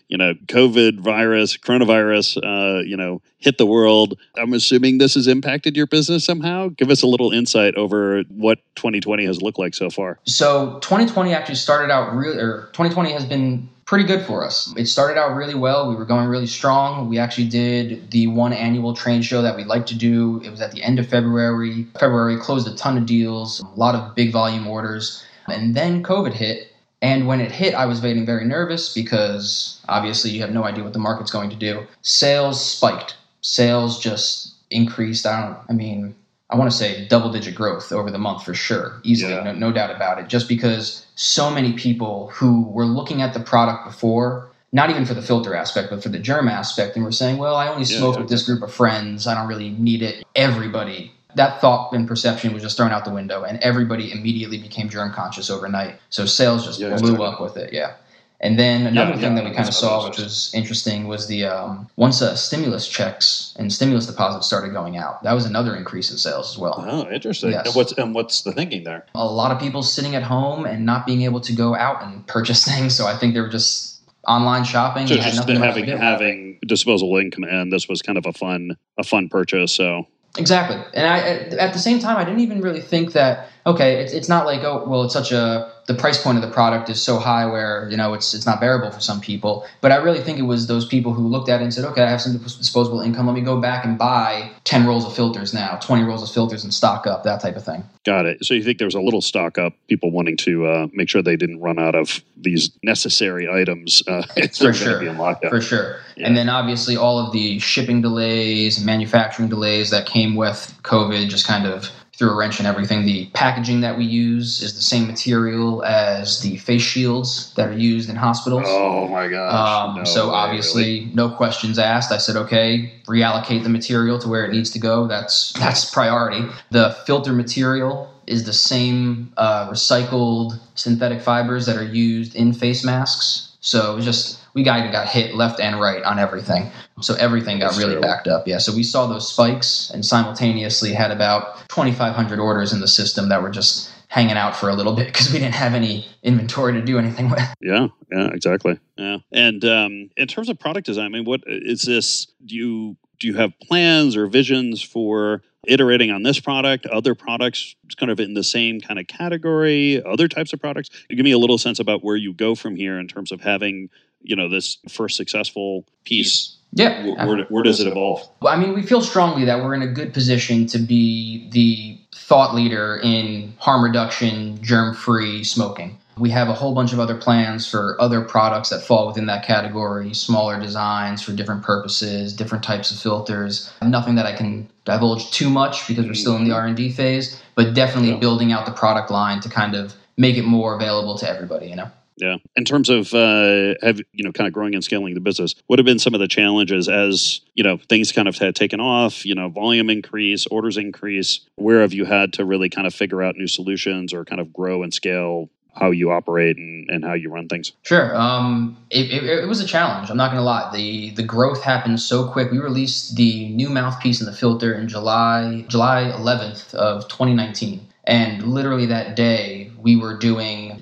you 0.07 0.17
know, 0.17 0.33
COVID 0.47 0.99
virus, 0.99 1.57
coronavirus, 1.57 2.37
uh, 2.43 2.81
you 2.81 2.97
know, 2.97 3.21
hit 3.37 3.57
the 3.57 3.65
world. 3.65 4.19
I'm 4.37 4.53
assuming 4.53 4.97
this 4.97 5.15
has 5.15 5.27
impacted 5.27 5.75
your 5.75 5.87
business 5.87 6.25
somehow. 6.25 6.69
Give 6.69 6.89
us 6.89 7.01
a 7.01 7.07
little 7.07 7.31
insight 7.31 7.75
over 7.75 8.23
what 8.29 8.59
2020 8.75 9.25
has 9.25 9.41
looked 9.41 9.59
like 9.59 9.73
so 9.73 9.89
far. 9.89 10.19
So 10.25 10.79
2020 10.79 11.33
actually 11.33 11.55
started 11.55 11.91
out 11.91 12.13
really, 12.15 12.37
or 12.37 12.69
2020 12.73 13.11
has 13.11 13.25
been 13.25 13.69
pretty 13.85 14.03
good 14.03 14.25
for 14.25 14.43
us. 14.43 14.73
It 14.75 14.87
started 14.87 15.19
out 15.19 15.35
really 15.35 15.53
well. 15.53 15.89
We 15.89 15.95
were 15.95 16.05
going 16.05 16.27
really 16.27 16.47
strong. 16.47 17.07
We 17.07 17.19
actually 17.19 17.47
did 17.47 18.11
the 18.11 18.27
one 18.27 18.51
annual 18.51 18.95
trade 18.95 19.23
show 19.23 19.41
that 19.43 19.55
we 19.55 19.63
like 19.63 19.85
to 19.87 19.95
do. 19.95 20.41
It 20.43 20.49
was 20.49 20.61
at 20.61 20.71
the 20.71 20.81
end 20.83 20.99
of 20.99 21.07
February. 21.07 21.87
February 21.99 22.37
closed 22.37 22.67
a 22.67 22.75
ton 22.75 22.97
of 22.97 23.05
deals, 23.05 23.61
a 23.61 23.79
lot 23.79 23.95
of 23.95 24.15
big 24.15 24.31
volume 24.31 24.67
orders. 24.67 25.23
And 25.47 25.75
then 25.75 26.03
COVID 26.03 26.33
hit. 26.33 26.71
And 27.05 27.27
when 27.27 27.39
it 27.39 27.51
hit, 27.51 27.75
I 27.75 27.85
was 27.85 27.99
getting 27.99 28.25
very 28.25 28.45
nervous 28.45 28.91
because 28.91 29.79
obviously 29.87 30.31
you 30.31 30.41
have 30.41 30.49
no 30.51 30.63
idea 30.63 30.83
what 30.83 30.93
the 30.93 30.99
market's 30.99 31.29
going 31.29 31.51
to 31.51 31.55
do. 31.55 31.85
Sales 32.01 32.59
spiked. 32.65 33.15
Sales 33.41 33.99
just 33.99 34.55
increased. 34.71 35.27
I 35.27 35.39
don't, 35.45 35.57
I 35.69 35.73
mean, 35.73 36.15
I 36.49 36.55
want 36.55 36.71
to 36.71 36.75
say 36.75 37.07
double 37.07 37.31
digit 37.31 37.53
growth 37.53 37.91
over 37.91 38.09
the 38.09 38.17
month 38.17 38.43
for 38.43 38.55
sure, 38.55 38.99
easily, 39.03 39.33
Yeah. 39.33 39.43
no, 39.43 39.53
no 39.53 39.71
doubt 39.71 39.95
about 39.95 40.17
it. 40.19 40.29
Just 40.29 40.49
because 40.49 41.05
so 41.15 41.51
many 41.51 41.73
people 41.73 42.31
who 42.33 42.63
were 42.69 42.85
looking 42.87 43.21
at 43.21 43.35
the 43.35 43.39
product 43.39 43.85
before, 43.85 44.49
not 44.71 44.89
even 44.89 45.05
for 45.05 45.13
the 45.13 45.21
filter 45.21 45.53
aspect, 45.53 45.91
but 45.91 46.01
for 46.01 46.09
the 46.09 46.17
germ 46.19 46.47
aspect, 46.47 46.95
and 46.95 47.05
were 47.05 47.11
saying, 47.11 47.37
well, 47.37 47.55
I 47.55 47.67
only 47.67 47.85
Yeah, 47.85 47.99
smoke 47.99 48.15
yeah. 48.15 48.21
with 48.21 48.29
this 48.31 48.41
group 48.43 48.63
of 48.63 48.73
friends. 48.73 49.27
I 49.27 49.35
don't 49.35 49.47
really 49.47 49.69
need 49.69 50.01
it. 50.01 50.23
Everybody, 50.35 51.11
that 51.35 51.61
thought 51.61 51.93
and 51.93 52.07
perception 52.07 52.53
was 52.53 52.63
just 52.63 52.77
thrown 52.77 52.91
out 52.91 53.05
the 53.05 53.11
window, 53.11 53.43
and 53.43 53.59
everybody 53.59 54.11
immediately 54.11 54.57
became 54.57 54.89
germ 54.89 55.13
conscious 55.13 55.49
overnight. 55.49 55.95
So 56.09 56.25
sales 56.25 56.65
just 56.65 56.79
Yeah, 56.79 56.97
blew 56.97 57.23
up 57.23 57.41
with 57.41 57.57
it. 57.57 57.73
Yeah. 57.73 57.93
And 58.41 58.59
then 58.59 58.85
another 58.85 59.11
Yeah, 59.11 59.15
thing 59.15 59.37
yeah, 59.37 59.43
that 59.43 59.49
we 59.49 59.55
kind 59.55 59.67
of 59.67 59.73
saw 59.73 60.07
which 60.07 60.17
was 60.17 60.51
interesting, 60.53 61.07
was 61.07 61.27
the 61.27 61.45
um, 61.45 61.87
once 61.95 62.21
uh, 62.21 62.35
stimulus 62.35 62.87
checks 62.87 63.55
and 63.57 63.71
stimulus 63.71 64.05
deposits 64.05 64.45
started 64.45 64.73
going 64.73 64.97
out, 64.97 65.23
that 65.23 65.33
was 65.33 65.45
another 65.45 65.73
increase 65.75 66.11
in 66.11 66.17
sales 66.17 66.51
as 66.51 66.57
well. 66.57 66.83
Oh, 66.85 67.09
interesting. 67.09 67.51
Yes. 67.51 67.67
And 67.67 67.75
what's 67.75 67.93
and 67.93 68.13
what's 68.13 68.41
the 68.41 68.51
thinking 68.51 68.83
there? 68.83 69.05
A 69.15 69.25
lot 69.25 69.51
of 69.51 69.59
people 69.59 69.83
sitting 69.83 70.15
at 70.15 70.23
home 70.23 70.65
and 70.65 70.85
not 70.85 71.05
being 71.05 71.21
able 71.21 71.39
to 71.41 71.53
go 71.53 71.75
out 71.75 72.03
and 72.03 72.27
purchase 72.27 72.65
things, 72.69 72.93
so 72.95 73.07
I 73.07 73.17
think 73.17 73.33
they 73.33 73.41
were 73.41 73.49
just 73.49 74.01
online 74.27 74.65
shopping. 74.65 75.07
So 75.07 75.13
and 75.13 75.23
had 75.23 75.33
just 75.33 75.47
nothing 75.47 75.63
else 75.63 75.75
to 75.75 75.81
having 75.81 75.97
having 75.97 76.59
disposable 76.67 77.17
income, 77.17 77.45
and 77.45 77.71
this 77.71 77.87
was 77.87 78.01
kind 78.01 78.17
of 78.17 78.25
a 78.25 78.33
fun 78.33 78.75
a 78.97 79.03
fun 79.03 79.29
purchase. 79.29 79.71
So 79.71 80.07
Exactly. 80.37 80.77
And 80.93 81.07
I, 81.07 81.19
at 81.57 81.73
the 81.73 81.79
same 81.79 81.99
time, 81.99 82.17
I 82.17 82.25
didn't 82.25 82.41
even 82.41 82.59
really 82.61 82.81
think 82.81 83.13
that, 83.13 83.49
okay, 83.65 84.03
it's, 84.03 84.11
it's 84.13 84.27
not 84.29 84.45
like, 84.45 84.63
oh, 84.63 84.83
well, 84.85 85.03
it's 85.03 85.13
such 85.13 85.31
a, 85.31 85.71
the 85.87 85.93
price 85.93 86.21
point 86.21 86.37
of 86.37 86.41
the 86.41 86.49
product 86.49 86.89
is 86.89 87.01
so 87.01 87.19
high 87.19 87.45
where, 87.45 87.87
you 87.91 87.97
know, 87.97 88.13
it's, 88.13 88.33
it's 88.33 88.45
not 88.45 88.59
bearable 88.59 88.89
for 88.89 88.99
some 88.99 89.21
people. 89.21 89.67
But 89.81 89.91
I 89.91 89.97
really 89.97 90.19
think 90.19 90.39
it 90.39 90.43
was 90.43 90.65
those 90.65 90.85
people 90.85 91.13
who 91.13 91.27
looked 91.27 91.47
at 91.47 91.61
it 91.61 91.63
and 91.63 91.73
said, 91.73 91.85
okay, 91.85 92.01
I 92.01 92.09
have 92.09 92.21
some 92.21 92.37
disposable 92.37 93.01
income. 93.01 93.27
Let 93.27 93.35
me 93.35 93.41
go 93.41 93.61
back 93.61 93.85
and 93.85 93.97
buy 93.97 94.51
10 94.63 94.87
rolls 94.87 95.05
of 95.05 95.15
filters 95.15 95.53
now, 95.53 95.75
20 95.75 96.03
rolls 96.03 96.23
of 96.23 96.33
filters 96.33 96.63
and 96.63 96.73
stock 96.73 97.05
up, 97.05 97.23
that 97.23 97.39
type 97.39 97.55
of 97.55 97.63
thing. 97.63 97.83
got 98.03 98.25
it. 98.25 98.43
So 98.43 98.55
you 98.55 98.63
think 98.63 98.79
there 98.79 98.87
was 98.87 98.95
a 98.95 99.01
little 99.01 99.21
stock 99.21 99.59
up, 99.59 99.73
people 99.87 100.09
wanting 100.09 100.37
to 100.37 100.65
uh, 100.65 100.87
make 100.91 101.07
sure 101.07 101.21
they 101.21 101.35
didn't 101.35 101.61
run 101.61 101.77
out 101.77 101.93
of 101.93 102.21
these 102.35 102.71
necessary 102.81 103.47
items. 103.47 104.01
Uh, 104.07 104.23
For 104.57 104.73
sure. 104.73 105.39
For 105.49 105.61
sure. 105.61 105.99
Yeah. 106.17 106.27
And 106.27 106.35
then 106.35 106.49
obviously 106.49 106.97
all 106.97 107.19
of 107.19 107.31
the 107.31 107.59
shipping 107.59 108.01
delays, 108.01 108.83
manufacturing 108.83 109.49
delays 109.49 109.91
that 109.91 110.07
came 110.07 110.35
with 110.35 110.73
COVID 110.83 111.29
just 111.29 111.45
kind 111.45 111.67
of 111.67 111.91
threw 112.17 112.29
a 112.31 112.35
wrench 112.35 112.59
in 112.59 112.65
everything. 112.65 113.05
The 113.05 113.25
packaging 113.33 113.81
that 113.81 113.97
we 113.97 114.05
use 114.05 114.61
is 114.61 114.73
the 114.73 114.81
same 114.81 115.05
material 115.07 115.83
as 115.83 116.41
the 116.41 116.57
face 116.57 116.81
shields 116.81 117.53
that 117.55 117.69
are 117.69 117.77
used 117.77 118.09
in 118.09 118.15
hospitals. 118.15 118.63
Oh 118.65 119.07
my 119.07 119.27
gosh! 119.27 119.53
Um, 119.53 119.95
No 119.97 120.03
so 120.05 120.29
way, 120.29 120.35
obviously, 120.35 120.99
really. 121.01 121.11
no 121.13 121.29
questions 121.29 121.77
asked. 121.77 122.11
I 122.11 122.17
said, 122.17 122.35
okay, 122.37 122.93
reallocate 123.05 123.63
the 123.63 123.69
material 123.69 124.17
to 124.19 124.27
where 124.29 124.45
it 124.45 124.51
needs 124.51 124.69
to 124.71 124.79
go. 124.79 125.07
That's 125.07 125.51
that's 125.53 125.89
priority. 125.93 126.45
The 126.71 126.91
filter 127.05 127.33
material 127.33 128.11
is 128.27 128.45
the 128.45 128.53
same 128.53 129.31
uh, 129.37 129.69
recycled 129.69 130.59
synthetic 130.75 131.21
fibers 131.21 131.65
that 131.67 131.77
are 131.77 131.83
used 131.83 132.35
in 132.35 132.53
face 132.53 132.83
masks. 132.83 133.55
So 133.59 133.93
it 133.93 133.95
was 133.97 134.05
just 134.05 134.39
we 134.55 134.63
got 134.63 134.91
got 134.91 135.07
hit 135.07 135.35
left 135.35 135.59
and 135.59 135.79
right 135.79 136.01
on 136.03 136.17
everything. 136.17 136.71
So 137.01 137.13
everything 137.15 137.59
got 137.59 137.73
That's 137.73 137.77
really 137.77 137.99
backed 137.99 138.27
up. 138.27 138.47
Yeah. 138.47 138.57
So 138.57 138.73
we 138.73 138.83
saw 138.83 139.05
those 139.05 139.31
spikes 139.31 139.91
and 139.93 140.03
simultaneously 140.03 140.93
had 140.93 141.11
about 141.11 141.57
2,500 141.69 142.39
orders 142.39 142.71
in 142.71 142.79
the 142.79 142.87
system 142.87 143.29
that 143.29 143.43
were 143.43 143.51
just 143.51 143.91
hanging 144.07 144.37
out 144.37 144.55
for 144.55 144.69
a 144.69 144.73
little 144.73 144.95
bit 144.95 145.07
because 145.07 145.31
we 145.31 145.39
didn't 145.39 145.55
have 145.55 145.73
any 145.73 146.07
inventory 146.23 146.71
to 146.73 146.81
do 146.81 146.97
anything 146.97 147.29
with. 147.29 147.43
Yeah, 147.61 147.87
yeah, 148.11 148.27
exactly. 148.27 148.79
Yeah, 148.97 149.17
and 149.31 149.65
um, 149.65 150.09
in 150.15 150.27
terms 150.27 150.49
of 150.49 150.57
product 150.57 150.85
design, 150.85 151.05
I 151.05 151.09
mean, 151.09 151.25
what 151.25 151.41
is 151.45 151.81
this? 151.81 152.27
Do 152.45 152.55
you 152.55 152.97
do 153.19 153.27
you 153.27 153.33
have 153.35 153.53
plans 153.59 154.15
or 154.15 154.27
visions 154.27 154.81
for 154.81 155.41
iterating 155.67 156.11
on 156.11 156.23
this 156.23 156.39
product, 156.39 156.85
other 156.85 157.15
products, 157.15 157.75
kind 157.97 158.11
of 158.11 158.19
in 158.19 158.33
the 158.33 158.43
same 158.43 158.79
kind 158.81 158.99
of 158.99 159.07
category, 159.07 160.01
other 160.03 160.27
types 160.27 160.53
of 160.53 160.59
products? 160.59 160.89
Give 161.09 161.23
me 161.23 161.31
a 161.31 161.37
little 161.37 161.57
sense 161.57 161.79
about 161.79 162.03
where 162.03 162.15
you 162.15 162.33
go 162.33 162.55
from 162.55 162.75
here 162.75 162.99
in 162.99 163.07
terms 163.07 163.31
of 163.31 163.41
having, 163.41 163.89
you 164.25 164.35
know, 164.35 164.49
this 164.49 164.77
first 164.89 165.15
successful 165.17 165.85
piece. 166.03 166.55
Yeah. 166.73 167.05
Where, 167.05 167.27
where, 167.27 167.45
where 167.45 167.63
does 167.63 167.79
it 167.79 167.87
evolve? 167.87 168.27
Well, 168.41 168.53
I 168.53 168.57
mean, 168.57 168.73
we 168.73 168.81
feel 168.81 169.01
strongly 169.01 169.45
that 169.45 169.63
we're 169.63 169.73
in 169.73 169.81
a 169.81 169.87
good 169.87 170.13
position 170.13 170.65
to 170.67 170.77
be 170.77 171.49
the 171.51 171.97
thought 172.13 172.55
leader 172.55 172.99
in 173.01 173.53
harm 173.59 173.83
reduction, 173.83 174.61
germ 174.61 174.93
free 174.95 175.43
smoking. 175.43 175.97
We 176.17 176.29
have 176.31 176.47
a 176.47 176.53
whole 176.53 176.73
bunch 176.73 176.93
of 176.93 176.99
other 176.99 177.15
plans 177.15 177.69
for 177.69 177.97
other 177.99 178.21
products 178.21 178.69
that 178.69 178.81
fall 178.81 179.07
within 179.07 179.25
that 179.25 179.45
category, 179.45 180.13
smaller 180.13 180.59
designs 180.59 181.21
for 181.21 181.33
different 181.33 181.61
purposes, 181.61 182.33
different 182.33 182.63
types 182.63 182.89
of 182.89 182.97
filters. 182.97 183.71
Nothing 183.81 184.15
that 184.15 184.25
I 184.25 184.31
can 184.33 184.69
divulge 184.85 185.31
too 185.31 185.49
much 185.49 185.87
because 185.87 186.05
we're 186.05 186.13
still 186.13 186.37
in 186.37 186.45
the 186.45 186.51
mm-hmm. 186.51 186.67
R&D 186.69 186.91
phase, 186.93 187.41
but 187.53 187.73
definitely 187.73 188.11
Yeah. 188.11 188.17
building 188.17 188.53
out 188.53 188.65
the 188.65 188.71
product 188.71 189.11
line 189.11 189.41
to 189.41 189.49
kind 189.49 189.75
of 189.75 189.93
make 190.17 190.37
it 190.37 190.45
more 190.45 190.75
available 190.75 191.17
to 191.17 191.29
everybody, 191.29 191.67
you 191.67 191.75
know. 191.75 191.91
Yeah. 192.17 192.37
In 192.55 192.63
terms 192.63 192.89
of 192.89 193.13
uh, 193.13 193.75
have 193.81 193.99
you 194.13 194.23
know 194.23 194.31
kind 194.31 194.47
of 194.47 194.53
growing 194.53 194.73
and 194.73 194.83
scaling 194.83 195.13
the 195.13 195.19
business, 195.19 195.55
what 195.67 195.79
have 195.79 195.85
been 195.85 195.99
some 195.99 196.13
of 196.13 196.19
the 196.19 196.27
challenges 196.27 196.87
as 196.87 197.41
you 197.55 197.63
know 197.63 197.77
things 197.77 198.11
kind 198.11 198.27
of 198.27 198.37
had 198.37 198.55
taken 198.55 198.79
off? 198.79 199.25
You 199.25 199.35
know, 199.35 199.49
volume 199.49 199.89
increase, 199.89 200.47
orders 200.47 200.77
increase. 200.77 201.41
Where 201.55 201.81
have 201.81 201.93
you 201.93 202.05
had 202.05 202.33
to 202.33 202.45
really 202.45 202.69
kind 202.69 202.87
of 202.87 202.93
figure 202.93 203.21
out 203.21 203.35
new 203.35 203.47
solutions 203.47 204.13
or 204.13 204.23
kind 204.23 204.39
of 204.39 204.53
grow 204.53 204.83
and 204.83 204.93
scale 204.93 205.49
how 205.73 205.91
you 205.91 206.09
operate 206.09 206.57
and, 206.57 206.89
and 206.89 207.03
how 207.03 207.13
you 207.13 207.29
run 207.29 207.49
things? 207.49 207.73
Sure. 207.83 208.15
Um, 208.15 208.77
it, 208.89 209.11
it, 209.11 209.23
it, 209.23 209.47
was 209.47 209.59
a 209.59 209.67
challenge. 209.67 210.09
I'm 210.09 210.15
not 210.15 210.31
going 210.31 210.39
to 210.39 210.43
lie. 210.43 210.71
The 210.73 211.09
the 211.11 211.23
growth 211.23 211.63
happened 211.63 211.99
so 211.99 212.29
quick. 212.29 212.49
We 212.51 212.59
released 212.59 213.15
the 213.17 213.49
new 213.49 213.69
mouthpiece 213.69 214.21
and 214.21 214.27
the 214.27 214.35
filter 214.35 214.73
in 214.73 214.87
July 214.87 215.65
July 215.67 216.11
11th 216.15 216.73
of 216.75 217.07
2019, 217.09 217.85
and 218.05 218.43
literally 218.43 218.85
that 218.85 219.15
day 219.17 219.71
we 219.81 219.95
were 219.95 220.17
doing 220.17 220.74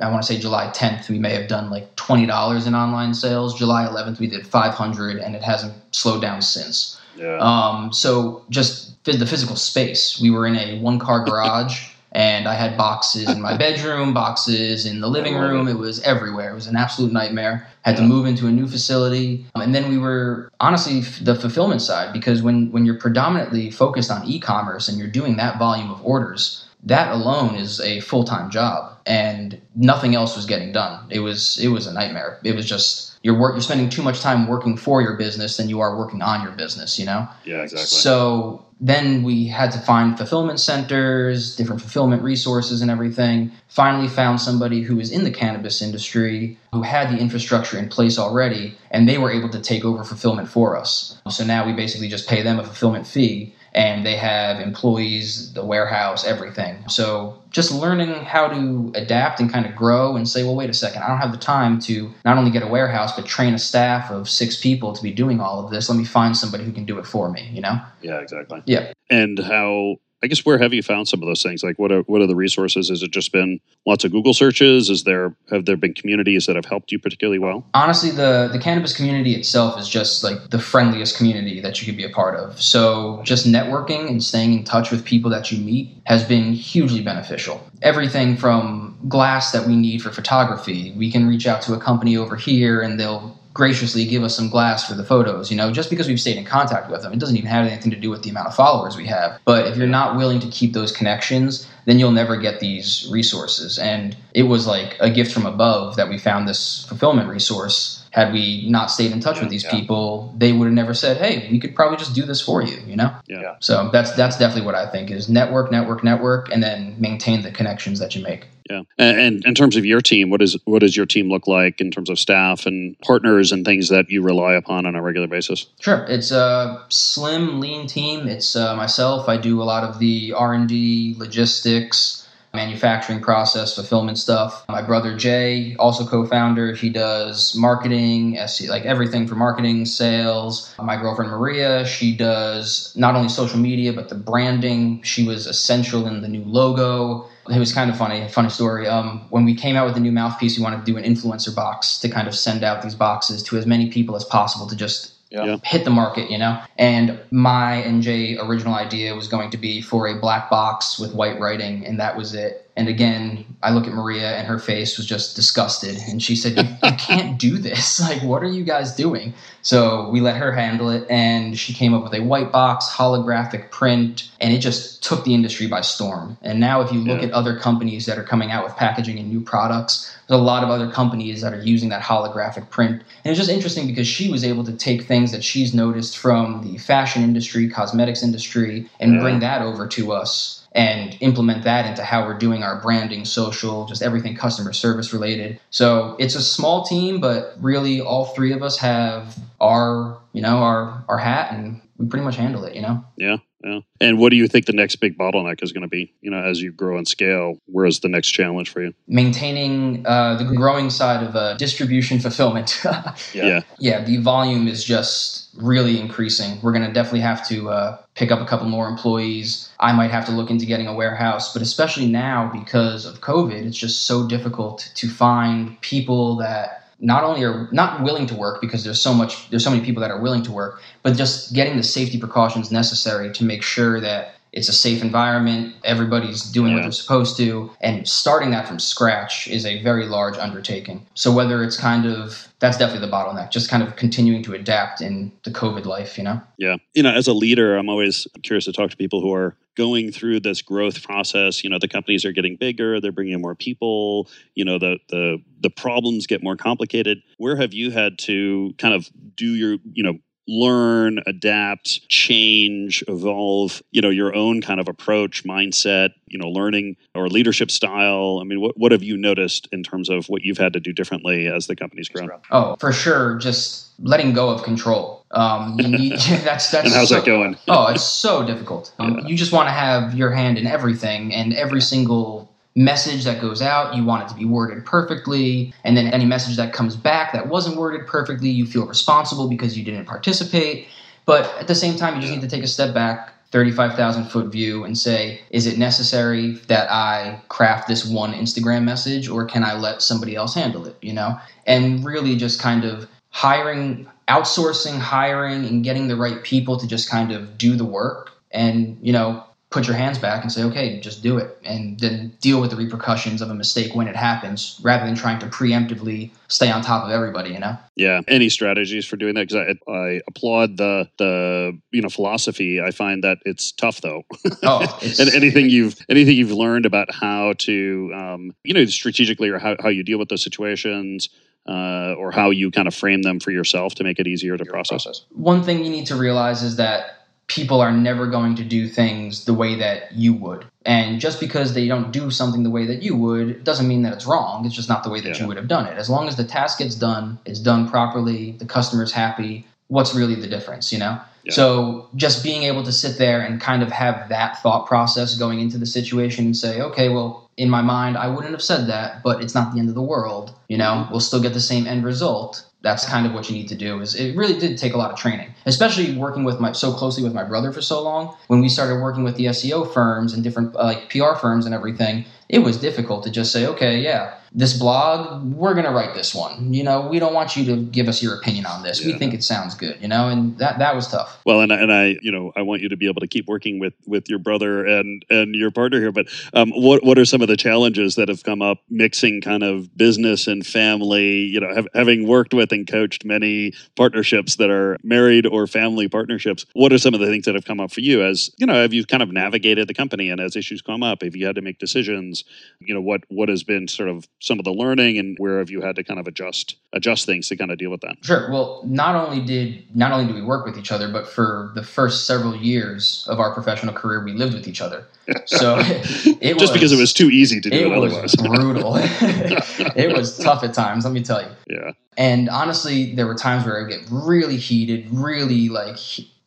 I 0.00 0.10
want 0.10 0.22
to 0.22 0.32
say 0.32 0.38
July 0.38 0.68
10th, 0.68 1.08
we 1.08 1.18
may 1.18 1.34
have 1.34 1.48
done 1.48 1.70
like 1.70 1.94
$20 1.96 2.66
in 2.66 2.74
online 2.74 3.14
sales. 3.14 3.58
July 3.58 3.86
11th, 3.86 4.18
we 4.18 4.26
did 4.26 4.46
500 4.46 5.18
and 5.18 5.36
it 5.36 5.42
hasn't 5.42 5.74
slowed 5.94 6.22
down 6.22 6.42
since. 6.42 7.00
Yeah. 7.16 7.36
Um, 7.38 7.92
so 7.92 8.44
just 8.50 9.02
the 9.04 9.26
physical 9.26 9.56
space. 9.56 10.20
We 10.20 10.30
were 10.30 10.46
in 10.46 10.56
a 10.56 10.78
one 10.80 10.98
car 10.98 11.24
garage 11.24 11.90
and 12.12 12.48
I 12.48 12.54
had 12.54 12.76
boxes 12.76 13.28
in 13.28 13.40
my 13.40 13.56
bedroom, 13.58 14.12
boxes 14.12 14.86
in 14.86 15.00
the 15.00 15.08
living 15.08 15.36
room. 15.36 15.68
It 15.68 15.78
was 15.78 16.00
everywhere. 16.02 16.50
It 16.50 16.54
was 16.54 16.66
an 16.66 16.76
absolute 16.76 17.12
nightmare. 17.12 17.66
Had 17.82 17.96
to 17.96 18.02
move 18.02 18.26
into 18.26 18.46
a 18.46 18.50
new 18.50 18.68
facility, 18.68 19.46
um, 19.54 19.62
and 19.62 19.74
then 19.74 19.88
we 19.88 19.96
were 19.96 20.50
honestly 20.60 21.00
the 21.24 21.34
fulfillment 21.34 21.80
side 21.80 22.12
because 22.12 22.42
when 22.42 22.70
when 22.72 22.84
you're 22.84 22.98
predominantly 22.98 23.70
focused 23.70 24.10
on 24.10 24.26
e-commerce 24.26 24.88
and 24.88 24.98
you're 24.98 25.08
doing 25.08 25.36
that 25.36 25.58
volume 25.58 25.90
of 25.90 26.04
orders, 26.04 26.66
that 26.84 27.12
alone 27.12 27.54
is 27.54 27.80
a 27.80 28.00
full-time 28.00 28.50
job, 28.50 28.98
and 29.06 29.60
nothing 29.74 30.14
else 30.14 30.36
was 30.36 30.46
getting 30.46 30.72
done. 30.72 31.06
It 31.10 31.20
was 31.20 31.58
it 31.58 31.68
was 31.68 31.86
a 31.86 31.92
nightmare. 31.92 32.38
It 32.42 32.54
was 32.54 32.66
just 32.66 33.18
you're 33.22 33.38
work 33.38 33.54
you're 33.54 33.62
spending 33.62 33.90
too 33.90 34.02
much 34.02 34.20
time 34.20 34.46
working 34.46 34.76
for 34.76 35.02
your 35.02 35.16
business 35.16 35.56
than 35.56 35.68
you 35.68 35.80
are 35.80 35.96
working 35.96 36.22
on 36.22 36.42
your 36.42 36.52
business. 36.52 36.98
You 36.98 37.06
know. 37.06 37.28
Yeah, 37.44 37.62
exactly. 37.62 37.86
So 37.86 38.64
then 38.80 39.22
we 39.22 39.46
had 39.46 39.72
to 39.72 39.78
find 39.78 40.16
fulfillment 40.16 40.58
centers, 40.58 41.54
different 41.54 41.82
fulfillment 41.82 42.22
resources, 42.22 42.80
and 42.80 42.90
everything. 42.90 43.52
Finally, 43.68 44.08
found 44.08 44.40
somebody 44.40 44.80
who 44.80 44.96
was 44.96 45.10
in 45.12 45.24
the 45.24 45.30
cannabis 45.30 45.82
industry 45.82 46.56
who 46.72 46.82
had 46.82 47.10
the 47.10 47.18
infrastructure 47.18 47.78
in 47.78 47.90
place 47.90 48.18
already, 48.18 48.74
and 48.90 49.06
they 49.06 49.18
were 49.18 49.30
able 49.30 49.50
to 49.50 49.60
take 49.60 49.84
over 49.84 50.02
fulfillment 50.02 50.48
for 50.48 50.76
us. 50.76 51.20
So 51.28 51.44
now 51.44 51.66
we 51.66 51.74
basically 51.74 52.08
just 52.08 52.26
pay 52.26 52.42
them 52.42 52.58
a 52.58 52.64
fulfillment 52.64 53.06
fee 53.06 53.54
and 53.72 54.04
they 54.04 54.16
have 54.16 54.60
employees, 54.60 55.52
the 55.52 55.64
warehouse, 55.64 56.26
everything. 56.26 56.88
So 56.88 57.40
just 57.50 57.72
learning 57.72 58.12
how 58.24 58.48
to 58.48 58.92
adapt 58.94 59.40
and 59.40 59.50
kind 59.50 59.66
of 59.66 59.74
grow 59.76 60.16
and 60.16 60.28
say, 60.28 60.42
well, 60.42 60.56
wait 60.56 60.70
a 60.70 60.74
second, 60.74 61.02
I 61.02 61.08
don't 61.08 61.18
have 61.18 61.32
the 61.32 61.38
time 61.38 61.78
to 61.80 62.12
not 62.24 62.36
only 62.38 62.50
get 62.50 62.62
a 62.62 62.66
warehouse, 62.66 63.14
but 63.14 63.26
train 63.26 63.54
a 63.54 63.58
staff 63.58 64.10
of 64.10 64.28
six 64.28 64.60
people 64.60 64.92
to 64.92 65.02
be 65.02 65.12
doing 65.12 65.40
all 65.40 65.64
of 65.64 65.70
this. 65.70 65.88
Let 65.88 65.98
me 65.98 66.04
find 66.04 66.36
somebody 66.36 66.64
who 66.64 66.72
can 66.72 66.84
do 66.84 66.98
it 66.98 67.06
for 67.06 67.30
me, 67.30 67.48
you 67.52 67.60
know? 67.60 67.80
Yeah, 68.02 68.18
exactly. 68.18 68.62
Yeah. 68.66 68.92
And 69.08 69.38
how 69.38 69.96
I 70.22 70.26
guess 70.26 70.44
where 70.44 70.58
have 70.58 70.74
you 70.74 70.82
found 70.82 71.08
some 71.08 71.22
of 71.22 71.26
those 71.26 71.42
things? 71.42 71.62
Like 71.62 71.78
what 71.78 71.90
are 71.90 72.02
what 72.02 72.20
are 72.20 72.26
the 72.26 72.36
resources? 72.36 72.90
Has 72.90 73.02
it 73.02 73.10
just 73.10 73.32
been 73.32 73.58
lots 73.86 74.04
of 74.04 74.12
Google 74.12 74.34
searches? 74.34 74.90
Is 74.90 75.04
there 75.04 75.34
have 75.50 75.64
there 75.64 75.76
been 75.76 75.94
communities 75.94 76.46
that 76.46 76.56
have 76.56 76.66
helped 76.66 76.92
you 76.92 76.98
particularly 76.98 77.38
well? 77.38 77.64
Honestly, 77.72 78.10
the 78.10 78.48
the 78.52 78.58
cannabis 78.58 78.94
community 78.94 79.34
itself 79.34 79.80
is 79.80 79.88
just 79.88 80.22
like 80.22 80.50
the 80.50 80.58
friendliest 80.58 81.16
community 81.16 81.60
that 81.60 81.80
you 81.80 81.86
could 81.86 81.96
be 81.96 82.04
a 82.04 82.10
part 82.10 82.38
of. 82.38 82.60
So 82.60 83.22
just 83.24 83.46
networking 83.46 84.08
and 84.08 84.22
staying 84.22 84.52
in 84.52 84.64
touch 84.64 84.90
with 84.90 85.04
people 85.04 85.30
that 85.30 85.50
you 85.50 85.58
meet 85.58 85.96
has 86.04 86.22
been 86.22 86.52
hugely 86.52 87.00
beneficial. 87.00 87.66
Everything 87.80 88.36
from 88.36 88.98
glass 89.08 89.52
that 89.52 89.66
we 89.66 89.74
need 89.74 90.02
for 90.02 90.10
photography, 90.10 90.92
we 90.96 91.10
can 91.10 91.26
reach 91.26 91.46
out 91.46 91.62
to 91.62 91.72
a 91.72 91.80
company 91.80 92.18
over 92.18 92.36
here 92.36 92.82
and 92.82 93.00
they'll 93.00 93.39
graciously 93.52 94.04
give 94.06 94.22
us 94.22 94.36
some 94.36 94.48
glass 94.48 94.86
for 94.86 94.94
the 94.94 95.04
photos. 95.04 95.50
You 95.50 95.56
know, 95.56 95.72
just 95.72 95.90
because 95.90 96.06
we've 96.08 96.20
stayed 96.20 96.36
in 96.36 96.44
contact 96.44 96.90
with 96.90 97.02
them, 97.02 97.12
it 97.12 97.18
doesn't 97.18 97.36
even 97.36 97.48
have 97.48 97.66
anything 97.66 97.90
to 97.90 97.98
do 97.98 98.10
with 98.10 98.22
the 98.22 98.30
amount 98.30 98.48
of 98.48 98.54
followers 98.54 98.96
we 98.96 99.06
have. 99.06 99.40
But 99.44 99.66
if 99.66 99.76
you're 99.76 99.86
not 99.86 100.16
willing 100.16 100.40
to 100.40 100.48
keep 100.48 100.72
those 100.72 100.92
connections, 100.92 101.68
then 101.86 101.98
you'll 101.98 102.12
never 102.12 102.36
get 102.36 102.60
these 102.60 103.08
resources. 103.10 103.78
And 103.78 104.16
it 104.34 104.44
was 104.44 104.66
like 104.66 104.96
a 105.00 105.10
gift 105.10 105.32
from 105.32 105.46
above 105.46 105.96
that 105.96 106.08
we 106.08 106.18
found 106.18 106.48
this 106.48 106.84
fulfillment 106.86 107.28
resource. 107.28 107.99
Had 108.10 108.32
we 108.32 108.68
not 108.68 108.90
stayed 108.90 109.12
in 109.12 109.20
touch 109.20 109.36
yeah, 109.36 109.42
with 109.42 109.50
these 109.50 109.64
yeah. 109.64 109.70
people, 109.70 110.34
they 110.36 110.52
would 110.52 110.64
have 110.64 110.74
never 110.74 110.94
said, 110.94 111.16
"Hey, 111.16 111.48
we 111.50 111.58
could 111.60 111.74
probably 111.74 111.96
just 111.96 112.14
do 112.14 112.24
this 112.24 112.40
for 112.40 112.62
you." 112.62 112.76
You 112.86 112.96
know. 112.96 113.14
Yeah. 113.28 113.56
So 113.60 113.88
that's 113.92 114.12
that's 114.12 114.36
definitely 114.38 114.66
what 114.66 114.74
I 114.74 114.86
think 114.86 115.10
is 115.10 115.28
network, 115.28 115.70
network, 115.70 116.02
network, 116.02 116.52
and 116.52 116.62
then 116.62 116.96
maintain 116.98 117.42
the 117.42 117.50
connections 117.50 117.98
that 118.00 118.14
you 118.14 118.22
make. 118.22 118.46
Yeah, 118.70 118.82
and, 118.98 119.18
and, 119.18 119.44
in 119.44 119.54
terms 119.54 119.76
of 119.76 119.84
your 119.84 120.00
team, 120.00 120.30
what 120.30 120.40
is 120.40 120.56
what 120.64 120.78
does 120.78 120.96
your 120.96 121.06
team 121.06 121.28
look 121.28 121.48
like 121.48 121.80
in 121.80 121.90
terms 121.90 122.08
of 122.08 122.20
staff 122.20 122.66
and 122.66 122.96
partners 123.00 123.50
and 123.50 123.64
things 123.64 123.88
that 123.88 124.08
you 124.10 124.22
rely 124.22 124.54
upon 124.54 124.86
on 124.86 124.94
a 124.94 125.02
regular 125.02 125.26
basis? 125.26 125.66
Sure, 125.80 126.06
it's 126.08 126.30
a 126.30 126.84
slim, 126.88 127.58
lean 127.58 127.88
team. 127.88 128.28
It's 128.28 128.54
uh, 128.54 128.76
myself. 128.76 129.28
I 129.28 129.38
do 129.38 129.60
a 129.60 129.64
lot 129.64 129.82
of 129.82 129.98
the 129.98 130.32
R 130.34 130.54
and 130.54 130.68
D, 130.68 131.16
logistics, 131.18 132.19
manufacturing 132.52 133.20
process, 133.20 133.74
fulfillment 133.74 134.18
stuff. 134.18 134.64
My 134.68 134.82
brother 134.82 135.16
Jay, 135.16 135.76
also 135.78 136.06
co-founder, 136.06 136.74
he 136.74 136.90
does 136.90 137.54
marketing, 137.54 138.38
like 138.68 138.84
everything 138.84 139.26
for 139.26 139.36
marketing, 139.36 139.86
sales. 139.86 140.74
My 140.82 140.96
girlfriend 140.96 141.30
Maria, 141.30 141.86
she 141.86 142.16
does 142.16 142.94
not 142.96 143.14
only 143.14 143.28
social 143.28 143.58
media 143.58 143.92
but 143.92 144.08
the 144.08 144.14
branding. 144.14 145.02
She 145.02 145.24
was 145.24 145.46
essential 145.46 146.06
in 146.06 146.22
the 146.22 146.28
new 146.28 146.44
logo 146.44 147.28
it 147.48 147.58
was 147.58 147.72
kind 147.72 147.90
of 147.90 147.96
funny, 147.96 148.28
funny 148.28 148.50
story. 148.50 148.86
Um, 148.86 149.26
when 149.30 149.44
we 149.44 149.54
came 149.54 149.76
out 149.76 149.86
with 149.86 149.94
the 149.94 150.00
new 150.00 150.12
mouthpiece, 150.12 150.56
we 150.56 150.62
wanted 150.62 150.84
to 150.84 150.92
do 150.92 150.96
an 150.96 151.04
influencer 151.04 151.54
box 151.54 151.98
to 151.98 152.08
kind 152.08 152.28
of 152.28 152.34
send 152.34 152.62
out 152.62 152.82
these 152.82 152.94
boxes 152.94 153.42
to 153.44 153.56
as 153.56 153.66
many 153.66 153.90
people 153.90 154.14
as 154.14 154.24
possible 154.24 154.66
to 154.68 154.76
just 154.76 155.12
yeah. 155.30 155.56
hit 155.64 155.84
the 155.84 155.90
market, 155.90 156.30
you 156.30 156.38
know. 156.38 156.60
And 156.78 157.18
my 157.30 157.76
and 157.76 158.02
Jay 158.02 158.36
original 158.38 158.74
idea 158.74 159.14
was 159.14 159.28
going 159.28 159.50
to 159.50 159.56
be 159.56 159.80
for 159.80 160.08
a 160.08 160.20
black 160.20 160.50
box 160.50 160.98
with 160.98 161.14
white 161.14 161.38
writing, 161.38 161.86
and 161.86 161.98
that 162.00 162.16
was 162.16 162.34
it. 162.34 162.69
And 162.76 162.88
again, 162.88 163.44
I 163.62 163.72
look 163.72 163.86
at 163.86 163.92
Maria 163.92 164.36
and 164.36 164.46
her 164.46 164.58
face 164.58 164.96
was 164.96 165.06
just 165.06 165.36
disgusted. 165.36 165.98
And 166.08 166.22
she 166.22 166.34
said, 166.34 166.56
you, 166.56 166.92
can't 166.96 167.38
do 167.38 167.58
this. 167.58 168.00
Like, 168.10 168.22
what 168.22 168.42
are 168.42 168.48
you 168.48 168.64
guys 168.64 168.94
doing? 168.94 169.34
So 169.62 170.08
we 170.08 170.20
let 170.20 170.36
her 170.36 170.52
handle 170.52 170.88
it. 170.90 171.08
And 171.10 171.56
she 171.56 171.72
came 171.72 171.94
up 171.94 172.02
with 172.02 172.14
a 172.14 172.20
white 172.20 172.50
box, 172.50 172.88
holographic 172.88 173.70
print, 173.70 174.28
and 174.40 174.52
it 174.52 174.58
just 174.58 175.04
took 175.04 175.24
the 175.24 175.34
industry 175.34 175.66
by 175.66 175.82
storm. 175.82 176.38
And 176.42 176.58
now, 176.58 176.80
if 176.80 176.90
you 176.92 177.00
look 177.00 177.20
yeah. 177.20 177.28
at 177.28 177.34
other 177.34 177.56
companies 177.56 178.06
that 178.06 178.18
are 178.18 178.24
coming 178.24 178.50
out 178.50 178.64
with 178.64 178.74
packaging 178.76 179.18
and 179.18 179.28
new 179.28 179.40
products, 179.40 180.16
there's 180.26 180.40
a 180.40 180.42
lot 180.42 180.64
of 180.64 180.70
other 180.70 180.90
companies 180.90 181.42
that 181.42 181.52
are 181.52 181.62
using 181.62 181.90
that 181.90 182.02
holographic 182.02 182.70
print. 182.70 183.02
And 183.24 183.30
it's 183.30 183.38
just 183.38 183.50
interesting 183.50 183.86
because 183.86 184.06
she 184.06 184.30
was 184.30 184.42
able 184.42 184.64
to 184.64 184.72
take 184.72 185.02
things 185.02 185.30
that 185.32 185.44
she's 185.44 185.74
noticed 185.74 186.16
from 186.16 186.62
the 186.62 186.78
fashion 186.78 187.22
industry, 187.22 187.68
cosmetics 187.68 188.22
industry, 188.22 188.88
and 188.98 189.14
yeah. 189.14 189.20
bring 189.20 189.40
that 189.40 189.62
over 189.62 189.86
to 189.88 190.12
us 190.12 190.59
and 190.72 191.16
implement 191.20 191.64
that 191.64 191.86
into 191.86 192.04
how 192.04 192.26
we're 192.26 192.38
doing 192.38 192.62
our 192.62 192.80
branding, 192.80 193.24
social, 193.24 193.86
just 193.86 194.02
everything 194.02 194.36
customer 194.36 194.72
service 194.72 195.12
related. 195.12 195.60
So 195.70 196.16
it's 196.18 196.34
a 196.34 196.42
small 196.42 196.84
team, 196.84 197.20
but 197.20 197.56
really 197.60 198.00
all 198.00 198.26
three 198.26 198.52
of 198.52 198.62
us 198.62 198.78
have 198.78 199.36
our, 199.60 200.18
you 200.32 200.42
know, 200.42 200.58
our 200.58 201.04
our 201.08 201.18
hat 201.18 201.52
and 201.52 201.80
we 201.98 202.06
pretty 202.06 202.24
much 202.24 202.36
handle 202.36 202.64
it, 202.64 202.74
you 202.74 202.82
know? 202.82 203.04
Yeah. 203.16 203.38
Yeah. 203.62 203.80
And 204.00 204.18
what 204.18 204.30
do 204.30 204.36
you 204.36 204.48
think 204.48 204.66
the 204.66 204.72
next 204.72 204.96
big 204.96 205.18
bottleneck 205.18 205.62
is 205.62 205.72
going 205.72 205.82
to 205.82 205.88
be? 205.88 206.12
You 206.22 206.30
know, 206.30 206.42
as 206.42 206.62
you 206.62 206.72
grow 206.72 206.96
and 206.96 207.06
scale, 207.06 207.58
where 207.66 207.84
is 207.84 208.00
the 208.00 208.08
next 208.08 208.28
challenge 208.28 208.70
for 208.70 208.82
you? 208.82 208.94
Maintaining 209.06 210.06
uh, 210.06 210.36
the 210.36 210.44
growing 210.44 210.88
side 210.90 211.22
of 211.22 211.36
uh, 211.36 211.54
distribution 211.54 212.18
fulfillment. 212.20 212.82
yeah. 213.34 213.60
Yeah. 213.78 214.02
The 214.02 214.16
volume 214.18 214.66
is 214.66 214.82
just 214.82 215.50
really 215.56 216.00
increasing. 216.00 216.60
We're 216.62 216.72
going 216.72 216.86
to 216.86 216.92
definitely 216.92 217.20
have 217.20 217.46
to 217.48 217.70
uh, 217.70 217.98
pick 218.14 218.30
up 218.30 218.40
a 218.40 218.46
couple 218.46 218.66
more 218.68 218.88
employees. 218.88 219.70
I 219.80 219.92
might 219.92 220.10
have 220.10 220.24
to 220.26 220.32
look 220.32 220.50
into 220.50 220.64
getting 220.64 220.86
a 220.86 220.94
warehouse, 220.94 221.52
but 221.52 221.60
especially 221.60 222.06
now 222.06 222.50
because 222.52 223.04
of 223.04 223.20
COVID, 223.20 223.66
it's 223.66 223.76
just 223.76 224.06
so 224.06 224.26
difficult 224.26 224.90
to 224.94 225.08
find 225.08 225.80
people 225.80 226.36
that 226.36 226.79
not 227.00 227.24
only 227.24 227.42
are 227.44 227.68
not 227.72 228.02
willing 228.02 228.26
to 228.26 228.34
work 228.34 228.60
because 228.60 228.84
there's 228.84 229.00
so 229.00 229.14
much 229.14 229.48
there's 229.50 229.64
so 229.64 229.70
many 229.70 229.84
people 229.84 230.00
that 230.02 230.10
are 230.10 230.20
willing 230.20 230.42
to 230.42 230.52
work 230.52 230.82
but 231.02 231.16
just 231.16 231.54
getting 231.54 231.76
the 231.76 231.82
safety 231.82 232.18
precautions 232.18 232.70
necessary 232.70 233.32
to 233.32 233.44
make 233.44 233.62
sure 233.62 234.00
that 234.00 234.34
it's 234.52 234.68
a 234.68 234.72
safe 234.72 235.02
environment. 235.02 235.74
Everybody's 235.84 236.42
doing 236.42 236.70
yeah. 236.70 236.76
what 236.76 236.82
they're 236.82 236.92
supposed 236.92 237.36
to. 237.36 237.70
And 237.80 238.06
starting 238.08 238.50
that 238.50 238.66
from 238.66 238.78
scratch 238.78 239.48
is 239.48 239.64
a 239.64 239.82
very 239.82 240.06
large 240.06 240.36
undertaking. 240.38 241.06
So 241.14 241.32
whether 241.32 241.62
it's 241.62 241.76
kind 241.76 242.06
of 242.06 242.48
that's 242.58 242.76
definitely 242.76 243.06
the 243.06 243.12
bottleneck 243.12 243.50
just 243.50 243.70
kind 243.70 243.82
of 243.82 243.96
continuing 243.96 244.42
to 244.42 244.52
adapt 244.52 245.00
in 245.00 245.32
the 245.44 245.50
covid 245.50 245.86
life 245.86 246.18
you 246.18 246.24
know? 246.24 246.42
Yeah. 246.58 246.76
You 246.94 247.02
know 247.02 247.10
as 247.10 247.26
a 247.26 247.32
leader 247.32 247.76
i'm 247.76 247.88
always 247.88 248.26
curious 248.42 248.66
to 248.66 248.72
talk 248.72 248.90
to 248.90 248.96
people 248.98 249.22
who 249.22 249.32
are 249.32 249.56
going 249.76 250.12
through 250.12 250.40
this 250.40 250.60
growth 250.60 251.02
process. 251.02 251.64
You 251.64 251.70
know 251.70 251.78
the 251.78 251.88
companies 251.88 252.24
are 252.24 252.32
getting 252.32 252.56
bigger 252.56 253.00
they're 253.00 253.12
bringing 253.12 253.40
more 253.40 253.54
people 253.54 254.28
you 254.54 254.64
know 254.64 254.78
the 254.78 254.98
the 255.08 255.38
the 255.60 255.70
problems 255.70 256.26
get 256.26 256.42
more 256.42 256.56
complicated. 256.56 257.22
Where 257.38 257.56
have 257.56 257.72
you 257.72 257.90
had 257.90 258.18
to 258.20 258.74
kind 258.78 258.94
of 258.94 259.08
do 259.36 259.54
your 259.54 259.78
you 259.92 260.02
know 260.02 260.18
learn, 260.48 261.20
adapt, 261.26 262.08
change, 262.08 263.04
evolve, 263.08 263.82
you 263.92 264.00
know, 264.00 264.10
your 264.10 264.34
own 264.34 264.60
kind 264.60 264.80
of 264.80 264.88
approach, 264.88 265.44
mindset, 265.44 266.10
you 266.26 266.38
know, 266.38 266.48
learning 266.48 266.96
or 267.14 267.28
leadership 267.28 267.70
style? 267.70 268.38
I 268.40 268.44
mean, 268.44 268.60
what, 268.60 268.78
what 268.78 268.92
have 268.92 269.02
you 269.02 269.16
noticed 269.16 269.68
in 269.72 269.82
terms 269.82 270.08
of 270.08 270.26
what 270.28 270.42
you've 270.42 270.58
had 270.58 270.72
to 270.72 270.80
do 270.80 270.92
differently 270.92 271.46
as 271.46 271.66
the 271.66 271.76
company's 271.76 272.08
grown? 272.08 272.30
Oh, 272.50 272.76
for 272.80 272.92
sure. 272.92 273.36
Just 273.38 273.90
letting 274.00 274.32
go 274.32 274.50
of 274.50 274.62
control. 274.62 275.24
Um, 275.30 275.78
you 275.78 275.88
need, 275.98 276.12
that's, 276.18 276.70
that's, 276.70 276.74
and 276.74 276.92
how's 276.92 277.10
so, 277.10 277.16
that 277.16 277.26
going? 277.26 277.56
oh, 277.68 277.86
it's 277.88 278.04
so 278.04 278.44
difficult. 278.44 278.92
Um, 278.98 279.18
yeah. 279.18 279.26
You 279.26 279.36
just 279.36 279.52
want 279.52 279.68
to 279.68 279.72
have 279.72 280.14
your 280.14 280.30
hand 280.32 280.58
in 280.58 280.66
everything 280.66 281.32
and 281.32 281.54
every 281.54 281.80
single 281.80 282.49
message 282.74 283.24
that 283.24 283.40
goes 283.40 283.60
out, 283.60 283.96
you 283.96 284.04
want 284.04 284.24
it 284.24 284.28
to 284.28 284.34
be 284.34 284.44
worded 284.44 284.84
perfectly. 284.84 285.74
And 285.84 285.96
then 285.96 286.08
any 286.08 286.24
message 286.24 286.56
that 286.56 286.72
comes 286.72 286.96
back 286.96 287.32
that 287.32 287.48
wasn't 287.48 287.76
worded 287.76 288.06
perfectly, 288.06 288.48
you 288.48 288.66
feel 288.66 288.86
responsible 288.86 289.48
because 289.48 289.76
you 289.76 289.84
didn't 289.84 290.06
participate. 290.06 290.88
But 291.26 291.52
at 291.58 291.68
the 291.68 291.74
same 291.74 291.96
time, 291.96 292.14
you 292.16 292.20
just 292.22 292.32
need 292.32 292.42
to 292.42 292.48
take 292.48 292.62
a 292.62 292.68
step 292.68 292.94
back, 292.94 293.34
35,000 293.52 294.26
foot 294.26 294.50
view, 294.52 294.84
and 294.84 294.96
say, 294.96 295.40
is 295.50 295.66
it 295.66 295.78
necessary 295.78 296.52
that 296.68 296.90
I 296.90 297.42
craft 297.48 297.88
this 297.88 298.06
one 298.06 298.32
Instagram 298.32 298.84
message 298.84 299.28
or 299.28 299.44
can 299.44 299.64
I 299.64 299.74
let 299.74 300.02
somebody 300.02 300.36
else 300.36 300.54
handle 300.54 300.86
it? 300.86 300.96
You 301.02 301.12
know? 301.12 301.38
And 301.66 302.04
really 302.04 302.36
just 302.36 302.60
kind 302.60 302.84
of 302.84 303.08
hiring, 303.30 304.08
outsourcing, 304.28 304.98
hiring, 304.98 305.64
and 305.66 305.84
getting 305.84 306.08
the 306.08 306.16
right 306.16 306.42
people 306.42 306.76
to 306.78 306.86
just 306.86 307.10
kind 307.10 307.32
of 307.32 307.58
do 307.58 307.76
the 307.76 307.84
work 307.84 308.30
and, 308.52 308.98
you 309.00 309.12
know, 309.12 309.44
put 309.70 309.86
your 309.86 309.96
hands 309.96 310.18
back 310.18 310.42
and 310.42 310.50
say, 310.50 310.64
okay, 310.64 310.98
just 310.98 311.22
do 311.22 311.38
it, 311.38 311.56
and 311.64 311.98
then 312.00 312.32
deal 312.40 312.60
with 312.60 312.70
the 312.70 312.76
repercussions 312.76 313.40
of 313.40 313.50
a 313.50 313.54
mistake 313.54 313.94
when 313.94 314.08
it 314.08 314.16
happens, 314.16 314.78
rather 314.82 315.06
than 315.06 315.14
trying 315.14 315.38
to 315.38 315.46
preemptively 315.46 316.30
stay 316.48 316.70
on 316.70 316.82
top 316.82 317.04
of 317.04 317.10
everybody. 317.10 317.50
You 317.50 317.60
know? 317.60 317.78
Yeah. 317.94 318.20
Any 318.26 318.48
strategies 318.48 319.06
for 319.06 319.16
doing 319.16 319.34
that? 319.34 319.48
Because 319.48 319.76
I, 319.88 319.92
I 319.92 320.20
applaud 320.26 320.76
the 320.76 321.08
the 321.18 321.78
you 321.92 322.02
know 322.02 322.08
philosophy. 322.08 322.80
I 322.80 322.90
find 322.90 323.22
that 323.24 323.38
it's 323.46 323.70
tough 323.72 324.00
though. 324.00 324.24
Oh, 324.62 324.98
and 325.20 325.30
anything 325.30 325.70
you've 325.70 325.96
anything 326.08 326.36
you've 326.36 326.52
learned 326.52 326.84
about 326.84 327.14
how 327.14 327.54
to 327.58 328.12
um, 328.14 328.54
you 328.64 328.74
know 328.74 328.84
strategically 328.86 329.48
or 329.48 329.58
how, 329.58 329.76
how 329.80 329.88
you 329.88 330.02
deal 330.02 330.18
with 330.18 330.28
those 330.28 330.42
situations. 330.42 331.28
Uh, 331.68 332.14
or 332.18 332.32
how 332.32 332.48
you 332.48 332.70
kind 332.70 332.88
of 332.88 332.94
frame 332.94 333.20
them 333.20 333.38
for 333.38 333.50
yourself 333.50 333.94
to 333.94 334.02
make 334.02 334.18
it 334.18 334.26
easier 334.26 334.56
to 334.56 334.64
process. 334.64 335.26
One 335.28 335.62
thing 335.62 335.84
you 335.84 335.90
need 335.90 336.06
to 336.06 336.16
realize 336.16 336.62
is 336.62 336.76
that 336.76 337.19
people 337.50 337.80
are 337.80 337.90
never 337.90 338.28
going 338.28 338.54
to 338.54 338.62
do 338.62 338.86
things 338.86 339.44
the 339.44 339.52
way 339.52 339.74
that 339.74 340.12
you 340.12 340.32
would. 340.32 340.64
And 340.86 341.20
just 341.20 341.40
because 341.40 341.74
they 341.74 341.88
don't 341.88 342.12
do 342.12 342.30
something 342.30 342.62
the 342.62 342.70
way 342.70 342.86
that 342.86 343.02
you 343.02 343.16
would 343.16 343.64
doesn't 343.64 343.88
mean 343.88 344.02
that 344.02 344.12
it's 344.12 344.24
wrong. 344.24 344.64
It's 344.64 344.74
just 344.74 344.88
not 344.88 345.02
the 345.02 345.10
way 345.10 345.20
that 345.20 345.34
yeah. 345.34 345.42
you 345.42 345.48
would 345.48 345.56
have 345.56 345.66
done 345.66 345.86
it. 345.86 345.98
As 345.98 346.08
long 346.08 346.28
as 346.28 346.36
the 346.36 346.44
task 346.44 346.78
gets 346.78 346.94
done, 346.94 347.40
it's 347.44 347.58
done 347.58 347.90
properly, 347.90 348.52
the 348.52 348.66
customer's 348.66 349.10
happy, 349.10 349.66
what's 349.88 350.14
really 350.14 350.36
the 350.36 350.46
difference, 350.46 350.92
you 350.92 350.98
know? 351.00 351.20
Yeah. 351.42 351.52
So 351.52 352.08
just 352.14 352.44
being 352.44 352.62
able 352.62 352.84
to 352.84 352.92
sit 352.92 353.18
there 353.18 353.40
and 353.40 353.60
kind 353.60 353.82
of 353.82 353.90
have 353.90 354.28
that 354.28 354.62
thought 354.62 354.86
process 354.86 355.34
going 355.34 355.58
into 355.58 355.76
the 355.76 355.86
situation 355.86 356.44
and 356.44 356.56
say, 356.56 356.80
okay, 356.80 357.08
well, 357.08 357.50
in 357.56 357.68
my 357.68 357.82
mind, 357.82 358.16
I 358.16 358.28
wouldn't 358.28 358.52
have 358.52 358.62
said 358.62 358.86
that, 358.86 359.24
but 359.24 359.42
it's 359.42 359.56
not 359.56 359.74
the 359.74 359.80
end 359.80 359.88
of 359.88 359.96
the 359.96 360.02
world. 360.02 360.54
You 360.68 360.78
know, 360.78 361.02
mm-hmm. 361.02 361.10
we'll 361.10 361.20
still 361.20 361.42
get 361.42 361.52
the 361.52 361.60
same 361.60 361.88
end 361.88 362.04
result 362.04 362.64
that's 362.82 363.04
kind 363.04 363.26
of 363.26 363.32
what 363.32 363.48
you 363.48 363.56
need 363.56 363.68
to 363.68 363.74
do 363.74 364.00
is 364.00 364.14
it 364.14 364.36
really 364.36 364.58
did 364.58 364.78
take 364.78 364.94
a 364.94 364.96
lot 364.96 365.10
of 365.10 365.18
training 365.18 365.52
especially 365.66 366.16
working 366.16 366.44
with 366.44 366.60
my 366.60 366.72
so 366.72 366.92
closely 366.92 367.22
with 367.22 367.34
my 367.34 367.44
brother 367.44 367.72
for 367.72 367.82
so 367.82 368.02
long. 368.02 368.34
When 368.48 368.60
we 368.60 368.68
started 368.68 369.00
working 369.00 369.24
with 369.24 369.36
the 369.36 369.46
seo 369.46 369.90
firms 369.90 370.32
and 370.32 370.42
different 370.42 370.74
uh, 370.76 370.84
like 370.84 371.08
pr 371.10 371.34
firms 371.40 371.66
and 371.66 371.74
everything 371.74 372.24
it 372.48 372.60
was 372.60 372.78
difficult 372.78 373.24
to 373.24 373.30
just 373.30 373.52
say 373.52 373.66
okay 373.66 374.00
yeah 374.00 374.34
this 374.52 374.76
blog, 374.76 375.52
we're 375.52 375.74
going 375.74 375.86
to 375.86 375.92
write 375.92 376.14
this 376.14 376.34
one. 376.34 376.74
You 376.74 376.82
know, 376.82 377.06
we 377.06 377.20
don't 377.20 377.34
want 377.34 377.56
you 377.56 377.64
to 377.66 377.82
give 377.82 378.08
us 378.08 378.22
your 378.22 378.34
opinion 378.34 378.66
on 378.66 378.82
this. 378.82 379.00
Yeah. 379.00 379.12
We 379.12 379.18
think 379.18 379.32
it 379.32 379.44
sounds 379.44 379.74
good, 379.74 380.00
you 380.00 380.08
know, 380.08 380.28
and 380.28 380.58
that 380.58 380.78
that 380.80 380.94
was 380.94 381.06
tough. 381.06 381.40
Well, 381.46 381.60
and 381.60 381.70
and 381.70 381.92
I, 381.92 382.16
you 382.20 382.32
know, 382.32 382.52
I 382.56 382.62
want 382.62 382.82
you 382.82 382.88
to 382.88 382.96
be 382.96 383.06
able 383.06 383.20
to 383.20 383.28
keep 383.28 383.46
working 383.46 383.78
with 383.78 383.94
with 384.06 384.28
your 384.28 384.40
brother 384.40 384.84
and 384.84 385.24
and 385.30 385.54
your 385.54 385.70
partner 385.70 386.00
here. 386.00 386.10
But 386.10 386.26
um, 386.52 386.70
what 386.70 387.04
what 387.04 387.18
are 387.18 387.24
some 387.24 387.42
of 387.42 387.48
the 387.48 387.56
challenges 387.56 388.16
that 388.16 388.28
have 388.28 388.42
come 388.42 388.60
up 388.60 388.78
mixing 388.88 389.40
kind 389.40 389.62
of 389.62 389.96
business 389.96 390.48
and 390.48 390.66
family? 390.66 391.42
You 391.42 391.60
know, 391.60 391.72
have, 391.72 391.86
having 391.94 392.26
worked 392.26 392.52
with 392.52 392.72
and 392.72 392.88
coached 392.88 393.24
many 393.24 393.72
partnerships 393.94 394.56
that 394.56 394.70
are 394.70 394.98
married 395.04 395.46
or 395.46 395.68
family 395.68 396.08
partnerships. 396.08 396.66
What 396.72 396.92
are 396.92 396.98
some 396.98 397.14
of 397.14 397.20
the 397.20 397.26
things 397.26 397.44
that 397.44 397.54
have 397.54 397.64
come 397.64 397.78
up 397.78 397.92
for 397.92 398.00
you 398.00 398.24
as 398.24 398.50
you 398.58 398.66
know? 398.66 398.74
Have 398.74 398.92
you 398.92 399.04
kind 399.06 399.22
of 399.22 399.30
navigated 399.30 399.86
the 399.86 399.94
company 399.94 400.28
and 400.28 400.40
as 400.40 400.56
issues 400.56 400.82
come 400.82 401.04
up, 401.04 401.22
have 401.22 401.36
you 401.36 401.46
had 401.46 401.54
to 401.54 401.62
make 401.62 401.78
decisions? 401.78 402.42
You 402.80 402.94
know, 402.94 403.00
what 403.00 403.22
what 403.28 403.48
has 403.48 403.62
been 403.62 403.86
sort 403.86 404.08
of 404.08 404.26
some 404.40 404.58
of 404.58 404.64
the 404.64 404.72
learning 404.72 405.18
and 405.18 405.36
where 405.38 405.58
have 405.58 405.70
you 405.70 405.80
had 405.82 405.94
to 405.96 406.02
kind 406.02 406.18
of 406.18 406.26
adjust 406.26 406.76
adjust 406.92 407.26
things 407.26 407.48
to 407.48 407.56
kind 407.56 407.70
of 407.70 407.78
deal 407.78 407.90
with 407.90 408.00
that? 408.00 408.16
Sure. 408.22 408.50
Well 408.50 408.82
not 408.86 409.14
only 409.14 409.44
did 409.44 409.84
not 409.94 410.12
only 410.12 410.26
do 410.26 410.34
we 410.34 410.42
work 410.42 410.66
with 410.66 410.78
each 410.78 410.90
other 410.90 411.10
but 411.12 411.28
for 411.28 411.70
the 411.74 411.82
first 411.82 412.26
several 412.26 412.56
years 412.56 413.26
of 413.28 413.38
our 413.38 413.52
professional 413.52 413.94
career 413.94 414.24
we 414.24 414.32
lived 414.32 414.54
with 414.54 414.66
each 414.66 414.80
other. 414.80 415.06
So 415.46 415.78
it 415.80 416.58
just 416.58 416.60
was, 416.60 416.70
because 416.72 416.90
it 416.90 416.98
was 416.98 417.12
too 417.12 417.30
easy 417.30 417.60
to 417.60 417.70
do 417.70 417.76
it, 417.76 417.86
it 417.86 417.92
otherwise. 417.92 418.34
brutal. 418.42 418.96
It 418.96 420.16
was 420.16 420.36
tough 420.36 420.64
at 420.64 420.74
times 420.74 421.04
let 421.04 421.12
me 421.12 421.22
tell 421.22 421.40
you. 421.40 421.50
Yeah. 421.68 421.92
And 422.16 422.48
honestly 422.48 423.14
there 423.14 423.26
were 423.26 423.36
times 423.36 423.64
where 423.64 423.78
i 423.78 423.82
would 423.82 423.90
get 423.90 424.00
really 424.10 424.56
heated 424.56 425.06
really 425.10 425.68
like 425.68 425.98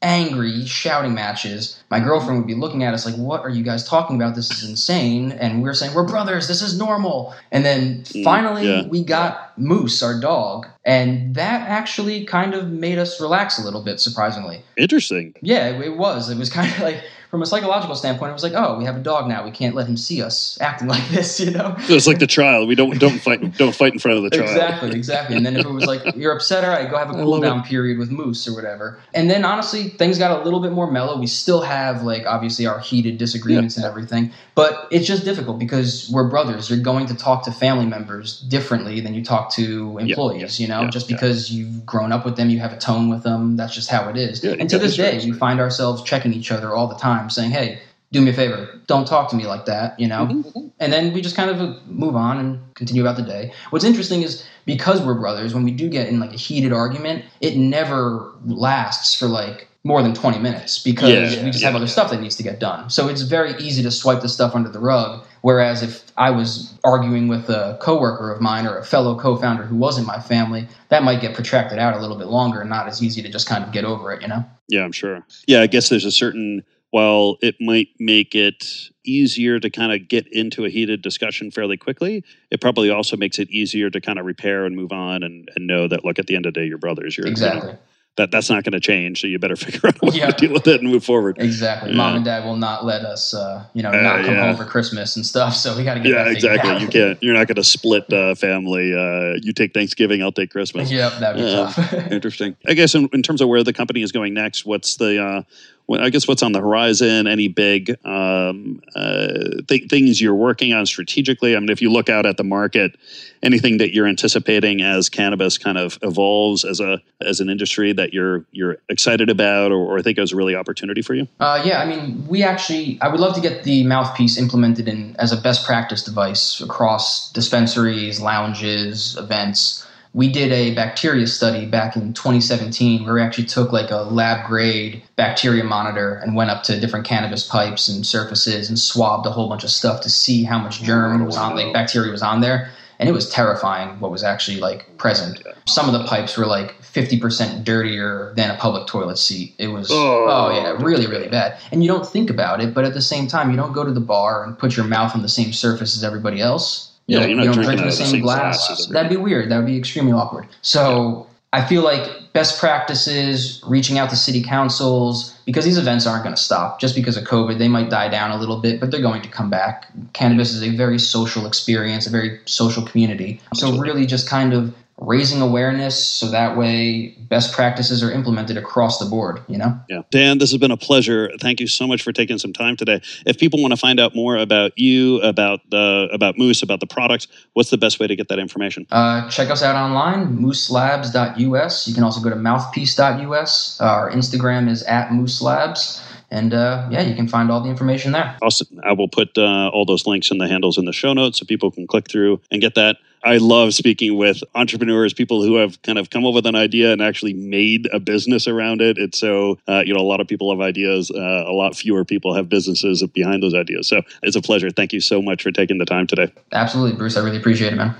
angry 0.03 0.65
shouting 0.65 1.13
matches. 1.13 1.81
My 1.89 1.99
girlfriend 1.99 2.37
would 2.37 2.47
be 2.47 2.53
looking 2.53 2.83
at 2.83 2.93
us 2.93 3.05
like, 3.05 3.15
"What 3.15 3.41
are 3.41 3.49
you 3.49 3.63
guys 3.63 3.87
talking 3.87 4.15
about? 4.17 4.35
This 4.35 4.51
is 4.51 4.69
insane!" 4.69 5.31
And 5.31 5.63
we 5.63 5.69
are 5.69 5.73
saying, 5.73 5.95
"We're 5.95 6.05
brothers. 6.05 6.47
This 6.47 6.61
is 6.61 6.77
normal." 6.77 7.33
And 7.51 7.65
then 7.65 8.03
mm, 8.03 8.23
finally, 8.23 8.67
yeah. 8.67 8.87
we 8.87 9.03
got 9.03 9.57
Moose, 9.57 10.03
our 10.03 10.19
dog, 10.19 10.67
and 10.85 11.33
that 11.35 11.67
actually 11.67 12.25
kind 12.25 12.53
of 12.53 12.69
made 12.69 12.99
us 12.99 13.19
relax 13.19 13.57
a 13.57 13.63
little 13.63 13.81
bit. 13.81 13.99
Surprisingly, 13.99 14.61
interesting. 14.77 15.33
Yeah, 15.41 15.69
it 15.69 15.97
was. 15.97 16.29
It 16.29 16.37
was 16.37 16.49
kind 16.49 16.71
of 16.71 16.79
like 16.81 17.01
from 17.33 17.41
a 17.41 17.47
psychological 17.47 17.95
standpoint, 17.95 18.29
it 18.29 18.33
was 18.33 18.43
like, 18.43 18.53
oh, 18.53 18.77
we 18.77 18.85
have 18.85 18.95
a 18.95 18.99
dog 18.99 19.27
now. 19.27 19.43
We 19.43 19.49
can't 19.49 19.73
let 19.73 19.87
him 19.87 19.97
see 19.97 20.21
us 20.21 20.55
acting 20.61 20.87
like 20.95 21.09
this, 21.09 21.39
you 21.39 21.49
know. 21.49 21.75
So 21.87 21.95
it's 21.95 22.05
like 22.05 22.19
the 22.19 22.27
trial. 22.27 22.67
We 22.67 22.75
don't 22.75 22.99
don't 22.99 23.17
fight 23.17 23.57
don't 23.57 23.73
fight 23.73 23.93
in 23.93 23.97
front 23.97 24.19
of 24.19 24.23
the 24.25 24.29
trial. 24.29 24.47
Exactly, 24.47 24.91
exactly. 24.91 25.35
And 25.35 25.43
then 25.43 25.57
if 25.57 25.65
it 25.65 25.71
was 25.71 25.87
like 25.87 26.15
you're 26.15 26.31
upset, 26.31 26.63
all 26.63 26.69
right, 26.69 26.87
go 26.87 26.95
have 26.95 27.09
a 27.09 27.13
cool 27.13 27.41
down 27.41 27.61
it. 27.61 27.65
period 27.65 27.97
with 27.97 28.11
Moose 28.11 28.47
or 28.47 28.53
whatever. 28.53 28.99
And 29.15 29.31
then 29.31 29.45
honestly, 29.45 29.85
things 29.89 30.19
got 30.19 30.41
a 30.41 30.43
little 30.43 30.59
bit 30.59 30.73
more 30.73 30.91
mellow. 30.91 31.17
We 31.17 31.25
still 31.25 31.63
have 31.63 32.03
like 32.03 32.27
obviously 32.27 32.67
our 32.67 32.77
heated 32.77 33.17
disagreements 33.17 33.77
yeah. 33.77 33.83
and 33.85 33.89
everything, 33.89 34.31
but 34.53 34.87
it's 34.91 35.07
just 35.07 35.25
difficult 35.25 35.57
because 35.57 36.11
we're 36.13 36.29
brothers. 36.29 36.69
You're 36.69 36.83
going 36.83 37.07
to 37.07 37.15
talk 37.15 37.45
to 37.45 37.51
family 37.51 37.87
members 37.87 38.41
differently 38.41 38.99
than 38.99 39.15
you 39.15 39.25
talk 39.25 39.51
to 39.53 39.97
employees. 39.97 40.59
Yeah, 40.59 40.67
yeah, 40.67 40.81
you 40.81 40.85
know, 40.85 40.91
just 40.91 41.07
because 41.07 41.51
you've 41.51 41.83
grown 41.83 42.11
up 42.11 42.25
with 42.25 42.35
them, 42.35 42.51
you 42.51 42.59
have 42.59 42.73
a 42.73 42.77
tone 42.77 43.09
with 43.09 43.23
them. 43.23 43.57
That's 43.57 43.73
just 43.73 43.89
how 43.89 44.07
it 44.09 44.17
is. 44.17 44.43
and 44.43 44.69
to 44.69 44.77
this 44.77 44.97
day, 44.97 45.19
we 45.25 45.31
find 45.31 45.59
ourselves 45.59 46.03
checking 46.03 46.31
each 46.31 46.51
other 46.51 46.75
all 46.75 46.85
the 46.85 46.93
time 46.93 47.22
time 47.23 47.29
saying, 47.29 47.51
hey, 47.51 47.81
do 48.11 48.21
me 48.21 48.29
a 48.29 48.33
favor, 48.33 48.79
don't 48.85 49.07
talk 49.07 49.29
to 49.29 49.35
me 49.35 49.47
like 49.47 49.65
that, 49.65 49.99
you 49.99 50.07
know? 50.07 50.27
Mm-hmm. 50.27 50.67
And 50.79 50.93
then 50.93 51.13
we 51.13 51.21
just 51.21 51.35
kind 51.35 51.49
of 51.49 51.87
move 51.87 52.15
on 52.15 52.37
and 52.37 52.75
continue 52.75 53.01
about 53.01 53.17
the 53.17 53.23
day. 53.23 53.51
What's 53.71 53.83
interesting 53.83 54.21
is 54.21 54.45
because 54.65 55.01
we're 55.01 55.15
brothers, 55.15 55.53
when 55.53 55.63
we 55.63 55.71
do 55.71 55.89
get 55.89 56.07
in 56.07 56.19
like 56.19 56.31
a 56.31 56.37
heated 56.37 56.71
argument, 56.71 57.25
it 57.41 57.57
never 57.57 58.31
lasts 58.45 59.15
for 59.15 59.27
like 59.27 59.67
more 59.83 60.01
than 60.01 60.13
20 60.13 60.39
minutes 60.39 60.79
because 60.79 61.09
yeah, 61.09 61.43
we 61.43 61.49
just 61.49 61.61
yeah, 61.61 61.67
have 61.67 61.75
other 61.75 61.85
yeah. 61.85 61.91
stuff 61.91 62.11
that 62.11 62.21
needs 62.21 62.35
to 62.35 62.43
get 62.43 62.59
done. 62.59 62.89
So 62.89 63.09
it's 63.09 63.23
very 63.23 63.53
easy 63.55 63.83
to 63.83 63.91
swipe 63.91 64.21
the 64.21 64.29
stuff 64.29 64.55
under 64.55 64.69
the 64.69 64.79
rug. 64.79 65.25
Whereas 65.41 65.83
if 65.83 66.09
I 66.15 66.29
was 66.29 66.77
arguing 66.85 67.27
with 67.27 67.49
a 67.49 67.77
coworker 67.81 68.31
of 68.31 68.39
mine 68.39 68.65
or 68.65 68.77
a 68.77 68.85
fellow 68.85 69.19
co-founder 69.19 69.63
who 69.63 69.75
wasn't 69.75 70.07
my 70.07 70.19
family, 70.19 70.67
that 70.87 71.03
might 71.03 71.19
get 71.19 71.33
protracted 71.33 71.79
out 71.79 71.95
a 71.95 71.99
little 71.99 72.17
bit 72.17 72.27
longer 72.27 72.61
and 72.61 72.69
not 72.69 72.87
as 72.87 73.03
easy 73.03 73.21
to 73.23 73.29
just 73.29 73.49
kind 73.49 73.63
of 73.63 73.73
get 73.73 73.83
over 73.83 74.13
it, 74.13 74.21
you 74.21 74.27
know? 74.27 74.45
Yeah, 74.69 74.85
I'm 74.85 74.93
sure. 74.93 75.25
Yeah, 75.47 75.61
I 75.61 75.67
guess 75.67 75.89
there's 75.89 76.05
a 76.05 76.11
certain 76.11 76.63
while 76.93 77.37
it 77.41 77.55
might 77.59 77.87
make 77.97 78.35
it 78.35 78.63
easier 79.03 79.59
to 79.59 79.67
kind 79.71 79.91
of 79.91 80.07
get 80.07 80.27
into 80.27 80.63
a 80.63 80.69
heated 80.69 81.01
discussion 81.01 81.49
fairly 81.49 81.75
quickly, 81.75 82.23
it 82.51 82.61
probably 82.61 82.91
also 82.91 83.17
makes 83.17 83.39
it 83.39 83.49
easier 83.49 83.89
to 83.89 83.99
kind 83.99 84.19
of 84.19 84.27
repair 84.27 84.63
and 84.63 84.75
move 84.75 84.91
on 84.91 85.23
and, 85.23 85.49
and 85.55 85.65
know 85.65 85.87
that, 85.87 86.05
look, 86.05 86.19
at 86.19 86.27
the 86.27 86.35
end 86.35 86.45
of 86.45 86.53
the 86.53 86.59
day, 86.59 86.67
your 86.67 86.77
brothers. 86.77 87.17
You're, 87.17 87.25
exactly. 87.25 87.69
You 87.69 87.73
know, 87.73 87.79
that 88.17 88.29
that's 88.29 88.47
not 88.47 88.63
going 88.63 88.73
to 88.73 88.79
change. 88.79 89.21
So 89.21 89.25
you 89.27 89.39
better 89.39 89.55
figure 89.55 89.87
out 89.87 89.97
a 90.03 90.05
way 90.05 90.19
to 90.19 90.31
deal 90.33 90.53
with 90.53 90.67
it 90.67 90.81
and 90.81 90.91
move 90.91 91.03
forward. 91.03 91.37
Exactly. 91.39 91.89
Yeah. 91.89 91.97
Mom 91.97 92.17
and 92.17 92.25
dad 92.25 92.45
will 92.45 92.57
not 92.57 92.85
let 92.85 93.03
us, 93.05 93.33
uh, 93.33 93.65
you 93.73 93.81
know, 93.81 93.89
uh, 93.89 94.01
not 94.01 94.25
come 94.25 94.35
yeah. 94.35 94.45
home 94.45 94.55
for 94.55 94.65
Christmas 94.69 95.15
and 95.15 95.25
stuff. 95.25 95.55
So 95.55 95.75
we 95.75 95.83
got 95.83 95.95
to 95.95 95.99
get 95.99 96.11
yeah, 96.11 96.29
exactly. 96.29 96.77
You 96.77 96.87
can't. 96.87 97.23
You're 97.23 97.33
not 97.33 97.47
going 97.47 97.55
to 97.55 97.63
split 97.63 98.11
uh, 98.13 98.35
family. 98.35 98.93
Uh, 98.93 99.39
you 99.41 99.51
take 99.51 99.73
Thanksgiving, 99.73 100.21
I'll 100.21 100.31
take 100.31 100.51
Christmas. 100.51 100.91
Yep, 100.91 101.13
that'd 101.21 101.41
be 101.41 101.51
tough. 101.51 101.93
interesting. 102.11 102.55
I 102.67 102.75
guess 102.75 102.93
in, 102.93 103.09
in, 103.13 103.23
terms 103.23 103.41
of 103.41 103.47
where 103.47 103.63
the 103.63 103.73
company 103.73 104.03
is 104.03 104.11
going 104.11 104.35
next, 104.35 104.63
what's 104.63 104.97
the 104.97 105.23
uh, 105.23 105.41
I 105.89 106.09
guess 106.09 106.27
what's 106.27 106.41
on 106.41 106.53
the 106.53 106.61
horizon, 106.61 107.27
any 107.27 107.47
big 107.47 107.97
um, 108.05 108.81
uh, 108.95 109.27
th- 109.67 109.89
things 109.89 110.21
you're 110.21 110.33
working 110.33 110.73
on 110.73 110.85
strategically. 110.85 111.55
I 111.55 111.59
mean, 111.59 111.69
if 111.69 111.81
you 111.81 111.91
look 111.91 112.09
out 112.09 112.25
at 112.25 112.37
the 112.37 112.43
market, 112.43 112.97
anything 113.41 113.77
that 113.77 113.93
you're 113.93 114.07
anticipating 114.07 114.81
as 114.81 115.09
cannabis 115.09 115.57
kind 115.57 115.77
of 115.77 115.99
evolves 116.01 116.63
as 116.63 116.79
a 116.79 117.01
as 117.21 117.39
an 117.39 117.49
industry 117.49 117.93
that 117.93 118.13
you're 118.13 118.45
you're 118.51 118.77
excited 118.89 119.29
about, 119.29 119.71
or, 119.71 119.97
or 119.97 120.01
think 120.01 120.17
is 120.17 120.31
a 120.31 120.35
really 120.35 120.55
opportunity 120.55 121.01
for 121.01 121.15
you? 121.15 121.27
Uh, 121.39 121.61
yeah, 121.65 121.81
I 121.81 121.85
mean, 121.85 122.25
we 122.27 122.43
actually 122.43 122.97
I 123.01 123.09
would 123.09 123.19
love 123.19 123.35
to 123.35 123.41
get 123.41 123.63
the 123.63 123.83
mouthpiece 123.83 124.37
implemented 124.37 124.87
in 124.87 125.15
as 125.19 125.31
a 125.31 125.37
best 125.41 125.65
practice 125.65 126.03
device 126.03 126.61
across 126.61 127.31
dispensaries, 127.33 128.21
lounges, 128.21 129.17
events 129.17 129.85
we 130.13 130.31
did 130.31 130.51
a 130.51 130.75
bacteria 130.75 131.25
study 131.25 131.65
back 131.65 131.95
in 131.95 132.13
2017 132.13 133.03
where 133.03 133.15
we 133.15 133.21
actually 133.21 133.45
took 133.45 133.71
like 133.71 133.89
a 133.91 133.97
lab 133.97 134.47
grade 134.47 135.01
bacteria 135.15 135.63
monitor 135.63 136.15
and 136.15 136.35
went 136.35 136.49
up 136.49 136.63
to 136.63 136.79
different 136.79 137.05
cannabis 137.05 137.47
pipes 137.47 137.87
and 137.87 138.05
surfaces 138.05 138.69
and 138.69 138.79
swabbed 138.79 139.25
a 139.25 139.31
whole 139.31 139.49
bunch 139.49 139.63
of 139.63 139.69
stuff 139.69 140.01
to 140.01 140.09
see 140.09 140.43
how 140.43 140.59
much 140.59 140.81
germ 140.81 141.25
was 141.25 141.37
on 141.37 141.55
like 141.55 141.73
bacteria 141.73 142.11
was 142.11 142.21
on 142.21 142.41
there 142.41 142.69
and 142.99 143.09
it 143.09 143.11
was 143.11 143.29
terrifying 143.29 143.99
what 143.99 144.11
was 144.11 144.23
actually 144.23 144.59
like 144.59 144.97
present 144.97 145.41
some 145.65 145.87
of 145.87 145.93
the 145.93 146.05
pipes 146.07 146.37
were 146.37 146.45
like 146.45 146.75
50% 146.81 147.63
dirtier 147.63 148.33
than 148.35 148.51
a 148.51 148.57
public 148.57 148.87
toilet 148.87 149.17
seat. 149.17 149.55
It 149.57 149.67
was, 149.67 149.89
oh, 149.91 150.27
oh 150.27 150.51
yeah, 150.51 150.71
really, 150.83 151.07
really 151.07 151.27
bad. 151.27 151.57
And 151.71 151.83
you 151.83 151.89
don't 151.89 152.07
think 152.07 152.29
about 152.29 152.61
it, 152.61 152.73
but 152.73 152.85
at 152.85 152.93
the 152.93 153.01
same 153.01 153.27
time, 153.27 153.49
you 153.49 153.57
don't 153.57 153.73
go 153.73 153.83
to 153.83 153.91
the 153.91 153.99
bar 153.99 154.43
and 154.43 154.57
put 154.57 154.77
your 154.77 154.85
mouth 154.85 155.15
on 155.15 155.21
the 155.21 155.29
same 155.29 155.53
surface 155.53 155.95
as 155.97 156.03
everybody 156.03 156.39
else. 156.39 156.92
You 157.07 157.19
yeah, 157.19 157.25
know, 157.25 157.43
you 157.43 157.51
don't 157.51 157.63
drink 157.63 157.81
in 157.81 157.85
the 157.85 157.91
same, 157.91 158.21
glass. 158.21 158.87
That'd 158.87 159.09
be 159.09 159.17
weird. 159.17 159.51
That 159.51 159.57
would 159.57 159.65
be 159.65 159.77
extremely 159.77 160.13
awkward. 160.13 160.47
So 160.61 161.27
I 161.51 161.65
feel 161.65 161.83
like 161.83 162.33
best 162.33 162.59
practices, 162.59 163.61
reaching 163.67 163.99
out 163.99 164.09
to 164.09 164.15
city 164.15 164.41
councils, 164.41 165.37
because 165.45 165.65
these 165.65 165.77
events 165.77 166.07
aren't 166.07 166.23
going 166.23 166.35
to 166.35 166.41
stop 166.41 166.79
just 166.79 166.95
because 166.95 167.17
of 167.17 167.25
COVID. 167.25 167.59
They 167.59 167.67
might 167.67 167.89
die 167.89 168.09
down 168.09 168.31
a 168.31 168.37
little 168.37 168.57
bit, 168.57 168.79
but 168.79 168.89
they're 168.89 169.01
going 169.01 169.21
to 169.21 169.29
come 169.29 169.49
back. 169.49 169.87
Cannabis 170.13 170.53
is 170.53 170.63
a 170.63 170.75
very 170.75 170.97
social 170.97 171.45
experience, 171.45 172.07
a 172.07 172.09
very 172.09 172.39
social 172.45 172.83
community. 172.83 173.41
So, 173.53 173.77
really, 173.77 174.05
just 174.05 174.27
kind 174.27 174.53
of 174.53 174.73
raising 174.97 175.41
awareness 175.41 176.05
so 176.05 176.29
that 176.29 176.57
way 176.57 177.15
best 177.29 177.51
practices 177.51 178.03
are 178.03 178.11
implemented 178.11 178.57
across 178.57 178.99
the 178.99 179.05
board 179.05 179.41
you 179.47 179.57
know? 179.57 179.79
Yeah. 179.89 180.03
Dan 180.11 180.37
this 180.37 180.51
has 180.51 180.59
been 180.59 180.71
a 180.71 180.77
pleasure. 180.77 181.31
Thank 181.41 181.59
you 181.59 181.67
so 181.67 181.87
much 181.87 182.01
for 182.01 182.11
taking 182.11 182.37
some 182.37 182.53
time 182.53 182.75
today. 182.75 183.01
If 183.25 183.37
people 183.37 183.61
want 183.61 183.71
to 183.71 183.77
find 183.77 183.99
out 183.99 184.15
more 184.15 184.37
about 184.37 184.77
you 184.77 185.19
about 185.21 185.61
the 185.69 186.09
about 186.11 186.37
moose 186.37 186.61
about 186.61 186.79
the 186.79 186.87
product 186.87 187.27
what's 187.53 187.69
the 187.69 187.77
best 187.77 187.99
way 187.99 188.07
to 188.07 188.15
get 188.15 188.29
that 188.29 188.39
information? 188.39 188.85
Uh, 188.91 189.29
check 189.29 189.49
us 189.49 189.63
out 189.63 189.75
online 189.75 190.37
mooselabs.us 190.37 191.87
you 191.87 191.93
can 191.93 192.03
also 192.03 192.21
go 192.21 192.29
to 192.29 192.35
mouthpiece.us 192.35 193.81
our 193.81 194.11
instagram 194.11 194.69
is 194.69 194.83
at 194.83 195.09
mooselabs 195.09 196.01
and 196.31 196.53
uh, 196.53 196.87
yeah, 196.91 197.01
you 197.01 197.15
can 197.15 197.27
find 197.27 197.51
all 197.51 197.61
the 197.61 197.69
information 197.69 198.11
there. 198.11 198.37
Awesome. 198.41 198.79
I 198.83 198.93
will 198.93 199.07
put 199.07 199.37
uh, 199.37 199.69
all 199.69 199.85
those 199.85 200.05
links 200.05 200.31
and 200.31 200.39
the 200.39 200.47
handles 200.47 200.77
in 200.77 200.85
the 200.85 200.93
show 200.93 201.13
notes 201.13 201.39
so 201.39 201.45
people 201.45 201.71
can 201.71 201.87
click 201.87 202.09
through 202.09 202.41
and 202.51 202.61
get 202.61 202.75
that. 202.75 202.97
I 203.25 203.37
love 203.37 203.73
speaking 203.73 204.17
with 204.17 204.43
entrepreneurs, 204.53 205.13
people 205.13 205.41
who 205.41 205.55
have 205.55 205.81
kind 205.81 205.97
of 205.97 206.09
come 206.09 206.25
up 206.25 206.33
with 206.33 206.45
an 206.45 206.55
idea 206.55 206.91
and 206.91 207.01
actually 207.01 207.33
made 207.33 207.87
a 207.93 207.99
business 207.99 208.47
around 208.47 208.81
it. 208.81 208.97
It's 208.97 209.17
so, 209.17 209.59
uh, 209.67 209.83
you 209.85 209.93
know, 209.93 210.01
a 210.01 210.03
lot 210.03 210.19
of 210.19 210.27
people 210.27 210.51
have 210.51 210.59
ideas. 210.59 211.09
Uh, 211.09 211.45
a 211.47 211.53
lot 211.53 211.73
fewer 211.75 212.03
people 212.03 212.35
have 212.35 212.49
businesses 212.49 213.01
behind 213.13 213.41
those 213.41 213.53
ideas. 213.53 213.87
So 213.87 214.01
it's 214.23 214.35
a 214.35 214.41
pleasure. 214.41 214.69
Thank 214.71 214.91
you 214.91 214.99
so 214.99 215.21
much 215.21 215.41
for 215.41 215.51
taking 215.51 215.77
the 215.77 215.85
time 215.85 216.05
today. 216.05 216.33
Absolutely, 216.51 216.97
Bruce. 216.97 217.15
I 217.15 217.23
really 217.23 217.37
appreciate 217.37 217.71
it, 217.71 217.77
man. 217.77 217.95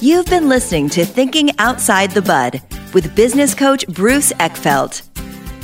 You've 0.00 0.26
been 0.26 0.48
listening 0.48 0.88
to 0.90 1.04
Thinking 1.04 1.50
Outside 1.58 2.12
the 2.12 2.22
Bud 2.22 2.62
with 2.94 3.16
business 3.16 3.54
coach 3.54 3.84
Bruce 3.88 4.32
Eckfeldt. 4.34 5.15